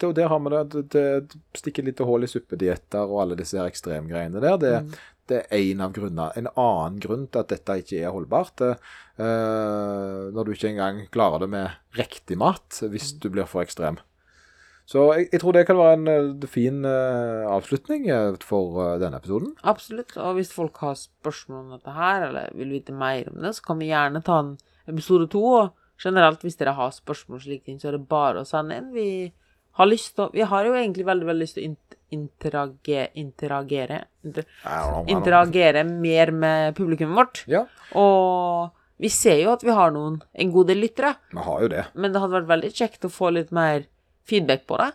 [0.00, 0.62] det, det har vi det.
[0.72, 4.56] Det, det stikker litt hull i suppedietter og alle disse ekstremgreiene der.
[4.64, 4.96] Det, Mm.
[5.30, 6.26] det er en av grunnene.
[6.38, 11.42] En annen grunn til at dette ikke er holdbart, eh, når du ikke engang klarer
[11.44, 13.20] det med riktig mat hvis Mm.
[13.20, 13.98] du blir for ekstrem.
[14.86, 18.92] Så jeg, jeg tror det kan være en eh, fin uh, avslutning eh, for uh,
[19.02, 19.50] denne episoden.
[19.66, 20.14] Absolutt.
[20.22, 23.66] Og hvis folk har spørsmål om dette her, eller vil vite mer om det, så
[23.66, 24.52] kan vi gjerne ta en
[24.86, 25.42] episode to.
[25.42, 28.78] Og generelt, hvis dere har spørsmål slik, slike ting, så er det bare å sende
[28.78, 28.92] inn.
[28.94, 29.08] Vi
[29.76, 31.74] har lyst til å Vi har jo egentlig veldig, veldig lyst til å
[32.14, 34.46] interagere interagere inter.
[35.10, 37.42] Interagere mer med publikummet vårt.
[37.50, 37.66] Ja,
[37.98, 38.70] Og
[39.02, 41.84] vi ser jo at vi har noen, en god del lyttere, vi har jo det.
[41.94, 43.84] men det hadde vært veldig kjekt å få litt mer
[44.28, 44.92] feedback på det.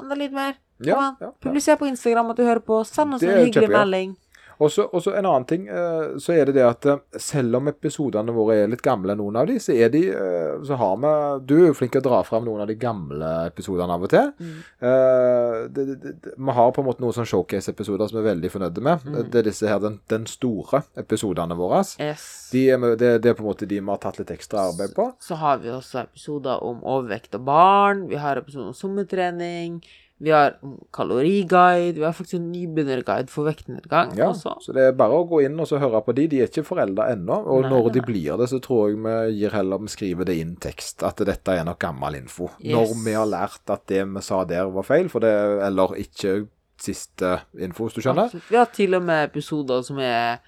[0.00, 0.56] Enda litt mer.
[0.80, 1.32] Ja, ja, ja.
[1.44, 2.80] Publiser på Instagram at du hører på.
[2.88, 4.16] Send oss Det en hyggelig melding.
[4.60, 8.34] Og så en annen ting, eh, så er det det at eh, selv om episodene
[8.36, 11.12] våre er litt gamle, noen av de, så er de eh, Så har vi
[11.48, 14.12] Du er jo flink til å dra fram noen av de gamle episodene av og
[14.12, 14.32] til.
[14.36, 14.58] Mm.
[14.80, 18.50] Det, det, det, vi har på en måte noen sånn showcase-episoder som vi er veldig
[18.52, 19.06] fornøyde med.
[19.06, 19.18] Mm.
[19.32, 21.80] Det er disse her, den, den store episodene våre.
[22.02, 22.26] Yes.
[22.52, 24.94] De er, det, det er på en måte de vi har tatt litt ekstra arbeid
[24.96, 25.08] på.
[25.24, 28.06] Så har vi også episoder om overvekt og barn.
[28.10, 29.80] Vi har episoder om sommertrening.
[30.20, 30.58] Vi har
[30.92, 31.94] kaloriguide.
[31.96, 34.56] Vi har faktisk en nybegynnerguide for vektnedgang Ja, også.
[34.60, 36.26] så det er bare å gå inn og så høre på de.
[36.28, 37.38] De er ikke forelda ennå.
[37.46, 40.28] Og Nei, når nei, de blir det, så tror jeg vi gir heller vi skriver
[40.28, 41.02] det inn tekst.
[41.06, 42.50] At dette er nok gammel info.
[42.60, 42.74] Yes.
[42.76, 45.34] Når vi har lært at det vi sa der var feil, det,
[45.66, 46.46] eller ikke
[46.80, 48.28] siste info, hvis du skjønner.
[48.30, 48.48] Absolutt.
[48.50, 50.40] Vi har til og med episoder som er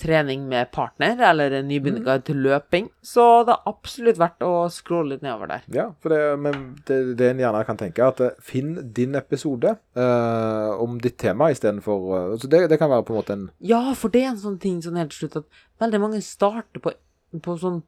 [0.00, 2.88] trening med partner, eller en nybegynnerguide til løping.
[3.04, 5.66] Så det er absolutt verdt å scrolle litt nedover der.
[5.74, 9.14] Ja, for det, men det, det en gjerne kan tenke, er at eh, finn din
[9.18, 13.36] episode uh, om ditt tema istedenfor uh, Så det, det kan være på en måte
[13.36, 16.20] en Ja, for det er en sånn ting sånn helt til slutt at veldig mange
[16.24, 16.94] starter på,
[17.44, 17.82] på sånn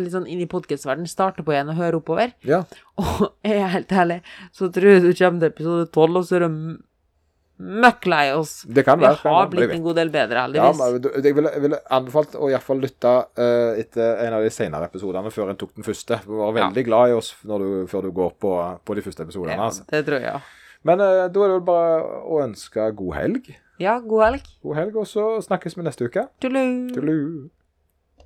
[0.00, 2.30] litt sånn inn i podkastverdenen, starter på en og hører oppover.
[2.46, 2.62] Ja.
[3.00, 4.20] Og er jeg helt ærlig,
[4.54, 6.78] så tror jeg du kommer til episode tolv, og så er m-
[7.58, 8.62] møkk lei oss.
[8.64, 9.18] Det kan være.
[9.22, 12.50] Vi har blitt en god del bedre, Ja, men jeg ville, jeg ville anbefalt å
[12.50, 15.86] i hvert fall lytte uh, etter en av de senere episodene før en tok den
[15.86, 16.20] første.
[16.24, 18.54] Du var veldig glad i oss du, før du går på,
[18.84, 19.58] på de første episodene.
[19.58, 19.86] Ja, altså.
[19.90, 20.74] det tror jeg, ja.
[20.86, 23.52] Men uh, da er det bare å ønske god helg.
[23.82, 24.50] Ja, god helg.
[24.62, 26.28] God helg, og så snakkes vi neste uke.
[26.42, 26.64] Tulu.
[26.94, 27.20] Tullu.